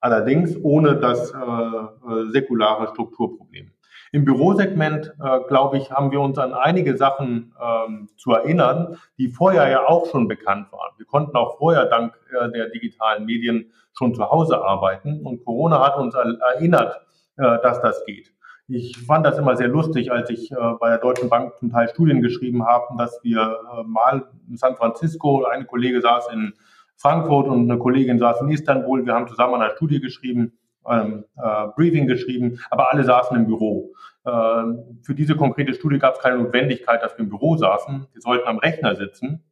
allerdings 0.00 0.56
ohne 0.62 0.96
das 0.96 1.32
äh, 1.32 2.30
säkulare 2.30 2.88
Strukturproblem. 2.88 3.72
Im 4.12 4.24
Bürosegment, 4.24 5.14
äh, 5.22 5.40
glaube 5.48 5.78
ich, 5.78 5.90
haben 5.90 6.10
wir 6.10 6.20
uns 6.20 6.38
an 6.38 6.54
einige 6.54 6.96
Sachen 6.96 7.54
ähm, 7.60 8.08
zu 8.16 8.32
erinnern, 8.32 8.96
die 9.18 9.28
vorher 9.28 9.68
ja 9.68 9.86
auch 9.86 10.06
schon 10.06 10.28
bekannt 10.28 10.70
waren. 10.72 10.92
Wir 10.96 11.06
konnten 11.06 11.36
auch 11.36 11.58
vorher 11.58 11.86
dank 11.86 12.14
äh, 12.30 12.50
der 12.50 12.70
digitalen 12.70 13.26
Medien 13.26 13.72
schon 13.92 14.14
zu 14.14 14.30
Hause 14.30 14.62
arbeiten 14.62 15.22
und 15.22 15.44
Corona 15.44 15.84
hat 15.84 15.96
uns 15.96 16.14
erinnert, 16.14 17.05
äh, 17.36 17.58
dass 17.62 17.80
das 17.80 18.04
geht. 18.04 18.32
Ich 18.68 18.98
fand 18.98 19.24
das 19.24 19.38
immer 19.38 19.56
sehr 19.56 19.68
lustig, 19.68 20.10
als 20.10 20.28
ich 20.28 20.50
äh, 20.50 20.56
bei 20.80 20.88
der 20.88 20.98
Deutschen 20.98 21.28
Bank 21.28 21.56
zum 21.58 21.70
Teil 21.70 21.88
Studien 21.88 22.20
geschrieben 22.20 22.66
habe, 22.66 22.96
dass 22.98 23.20
wir 23.22 23.40
äh, 23.40 23.82
mal 23.84 24.28
in 24.48 24.56
San 24.56 24.74
Francisco, 24.74 25.44
eine 25.44 25.64
Kollege 25.64 26.00
saß 26.00 26.32
in 26.32 26.52
Frankfurt 26.96 27.46
und 27.46 27.70
eine 27.70 27.78
Kollegin 27.78 28.18
saß 28.18 28.40
in 28.40 28.48
Istanbul. 28.48 29.06
Wir 29.06 29.14
haben 29.14 29.28
zusammen 29.28 29.54
eine 29.60 29.70
Studie 29.76 30.00
geschrieben, 30.00 30.58
ähm, 30.88 31.24
äh, 31.36 31.66
Briefing 31.76 32.06
geschrieben, 32.06 32.58
aber 32.70 32.92
alle 32.92 33.04
saßen 33.04 33.36
im 33.36 33.46
Büro. 33.46 33.92
Äh, 34.24 34.30
für 35.02 35.14
diese 35.14 35.36
konkrete 35.36 35.74
Studie 35.74 35.98
gab 35.98 36.14
es 36.14 36.20
keine 36.20 36.38
Notwendigkeit, 36.38 37.02
dass 37.02 37.16
wir 37.16 37.24
im 37.24 37.28
Büro 37.28 37.56
saßen. 37.56 38.06
Wir 38.12 38.20
sollten 38.20 38.48
am 38.48 38.58
Rechner 38.58 38.96
sitzen. 38.96 39.44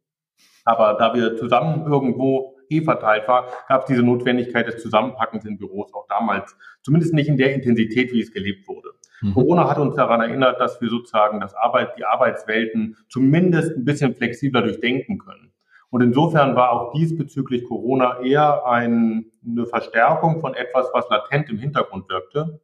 Aber 0.65 0.95
da 0.95 1.13
wir 1.13 1.37
zusammen 1.37 1.85
irgendwo 1.85 2.54
eh 2.69 2.81
verteilt 2.81 3.27
war, 3.27 3.47
gab 3.67 3.81
es 3.81 3.87
diese 3.87 4.03
Notwendigkeit 4.03 4.67
des 4.67 4.81
Zusammenpackens 4.81 5.45
in 5.45 5.57
Büros 5.57 5.93
auch 5.93 6.07
damals, 6.07 6.55
zumindest 6.81 7.13
nicht 7.13 7.27
in 7.27 7.37
der 7.37 7.53
Intensität, 7.53 8.11
wie 8.13 8.21
es 8.21 8.31
gelebt 8.31 8.67
wurde. 8.67 8.89
Mhm. 9.21 9.33
Corona 9.33 9.69
hat 9.69 9.77
uns 9.77 9.95
daran 9.95 10.21
erinnert, 10.21 10.59
dass 10.59 10.81
wir 10.81 10.89
sozusagen 10.89 11.39
das 11.39 11.53
Arbeit, 11.55 11.97
die 11.97 12.05
Arbeitswelten 12.05 12.97
zumindest 13.09 13.75
ein 13.75 13.85
bisschen 13.85 14.13
flexibler 14.13 14.61
durchdenken 14.61 15.17
können. 15.17 15.51
Und 15.89 16.01
insofern 16.01 16.55
war 16.55 16.71
auch 16.71 16.91
diesbezüglich 16.93 17.63
Corona 17.63 18.19
eher 18.19 18.65
ein, 18.65 19.31
eine 19.45 19.65
Verstärkung 19.65 20.41
von 20.41 20.53
etwas, 20.53 20.89
was 20.93 21.09
latent 21.09 21.49
im 21.49 21.57
Hintergrund 21.57 22.09
wirkte. 22.09 22.59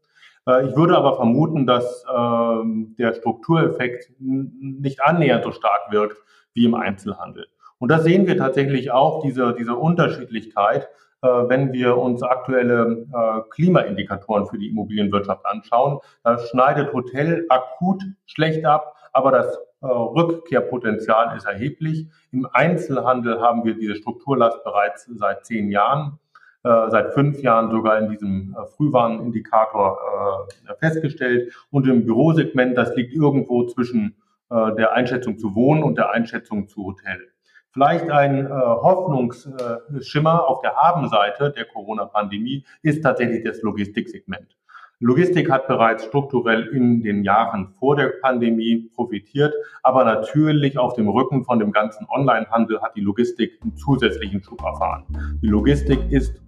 Äh, 0.47 0.67
ich 0.67 0.75
würde 0.75 0.97
aber 0.97 1.15
vermuten, 1.15 1.65
dass 1.65 2.03
äh, 2.03 2.63
der 2.97 3.13
Struktureffekt 3.13 4.11
nicht 4.19 5.01
annähernd 5.01 5.43
so 5.43 5.51
stark 5.51 5.91
wirkt 5.91 6.17
wie 6.53 6.65
im 6.65 6.75
Einzelhandel. 6.75 7.47
Und 7.81 7.89
da 7.89 7.97
sehen 7.97 8.27
wir 8.27 8.37
tatsächlich 8.37 8.91
auch 8.91 9.23
diese, 9.23 9.55
diese 9.57 9.75
Unterschiedlichkeit, 9.75 10.87
äh, 11.23 11.27
wenn 11.27 11.73
wir 11.73 11.97
uns 11.97 12.21
aktuelle 12.21 13.07
äh, 13.11 13.41
Klimaindikatoren 13.49 14.45
für 14.45 14.59
die 14.59 14.69
Immobilienwirtschaft 14.69 15.43
anschauen. 15.47 15.97
Da 16.23 16.37
schneidet 16.37 16.93
Hotel 16.93 17.47
akut 17.49 18.03
schlecht 18.27 18.65
ab, 18.65 18.95
aber 19.13 19.31
das 19.31 19.57
äh, 19.81 19.87
Rückkehrpotenzial 19.87 21.35
ist 21.35 21.47
erheblich. 21.47 22.05
Im 22.31 22.47
Einzelhandel 22.53 23.41
haben 23.41 23.65
wir 23.65 23.73
diese 23.73 23.95
Strukturlast 23.95 24.63
bereits 24.63 25.09
seit 25.15 25.43
zehn 25.47 25.71
Jahren, 25.71 26.19
äh, 26.63 26.87
seit 26.89 27.15
fünf 27.15 27.41
Jahren 27.41 27.71
sogar 27.71 27.97
in 27.97 28.11
diesem 28.11 28.55
äh, 28.55 28.67
Frühwarnindikator 28.67 30.47
äh, 30.67 30.75
festgestellt. 30.75 31.51
Und 31.71 31.87
im 31.87 32.05
Bürosegment, 32.05 32.77
das 32.77 32.95
liegt 32.95 33.15
irgendwo 33.15 33.65
zwischen 33.65 34.15
der 34.53 34.91
Einschätzung 34.91 35.37
zu 35.37 35.55
Wohnen 35.55 35.81
und 35.81 35.97
der 35.97 36.11
Einschätzung 36.11 36.67
zu 36.67 36.83
Hotel. 36.83 37.31
Vielleicht 37.73 38.09
ein 38.11 38.45
äh, 38.45 38.49
Hoffnungsschimmer 38.49 40.47
auf 40.47 40.61
der 40.61 40.75
Habenseite 40.75 41.51
der 41.51 41.65
Corona-Pandemie 41.65 42.65
ist 42.81 43.01
tatsächlich 43.01 43.45
das 43.45 43.61
Logistiksegment. 43.61 44.57
Logistik 44.99 45.49
hat 45.49 45.67
bereits 45.67 46.05
strukturell 46.05 46.67
in 46.67 47.01
den 47.01 47.23
Jahren 47.23 47.69
vor 47.79 47.95
der 47.95 48.11
Pandemie 48.21 48.91
profitiert, 48.93 49.53
aber 49.83 50.03
natürlich 50.03 50.77
auf 50.77 50.93
dem 50.93 51.07
Rücken 51.07 51.43
von 51.43 51.59
dem 51.59 51.71
ganzen 51.71 52.05
Onlinehandel 52.09 52.81
hat 52.81 52.95
die 52.95 53.01
Logistik 53.01 53.57
einen 53.63 53.75
zusätzlichen 53.75 54.43
Schub 54.43 54.61
erfahren. 54.61 55.05
Die 55.41 55.47
Logistik 55.47 55.99
ist, 56.11 56.39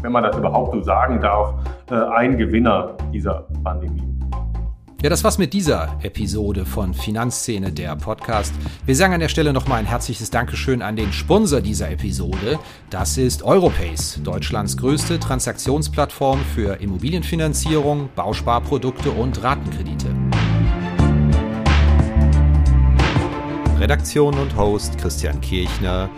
wenn 0.00 0.12
man 0.12 0.22
das 0.22 0.38
überhaupt 0.38 0.72
so 0.72 0.82
sagen 0.82 1.20
darf, 1.20 1.54
äh, 1.90 1.94
ein 1.94 2.38
Gewinner 2.38 2.96
dieser 3.12 3.48
Pandemie. 3.64 4.08
Ja, 5.00 5.08
das 5.08 5.22
war's 5.22 5.38
mit 5.38 5.52
dieser 5.52 5.96
Episode 6.02 6.66
von 6.66 6.92
Finanzszene, 6.92 7.70
der 7.70 7.94
Podcast. 7.94 8.52
Wir 8.84 8.96
sagen 8.96 9.14
an 9.14 9.20
der 9.20 9.28
Stelle 9.28 9.52
nochmal 9.52 9.78
ein 9.78 9.86
herzliches 9.86 10.30
Dankeschön 10.30 10.82
an 10.82 10.96
den 10.96 11.12
Sponsor 11.12 11.60
dieser 11.60 11.88
Episode. 11.92 12.58
Das 12.90 13.16
ist 13.16 13.44
Europace, 13.44 14.18
Deutschlands 14.24 14.76
größte 14.76 15.20
Transaktionsplattform 15.20 16.40
für 16.52 16.80
Immobilienfinanzierung, 16.80 18.08
Bausparprodukte 18.16 19.12
und 19.12 19.40
Ratenkredite. 19.40 20.08
Redaktion 23.78 24.36
und 24.36 24.56
Host 24.56 24.98
Christian 24.98 25.40
Kirchner. 25.40 26.10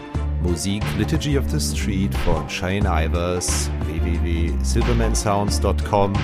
Musik 0.43 0.83
Liturgy 0.97 1.37
of 1.37 1.45
the 1.51 1.61
Street 1.61 2.15
von 2.25 2.49
Shane 2.49 2.87
Ivers, 2.87 3.71
www.silvermansounds.com 3.85 6.15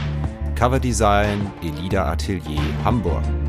Coverdesign 0.56 1.52
Elida 1.62 2.06
Atelier 2.06 2.62
Hamburg. 2.82 3.45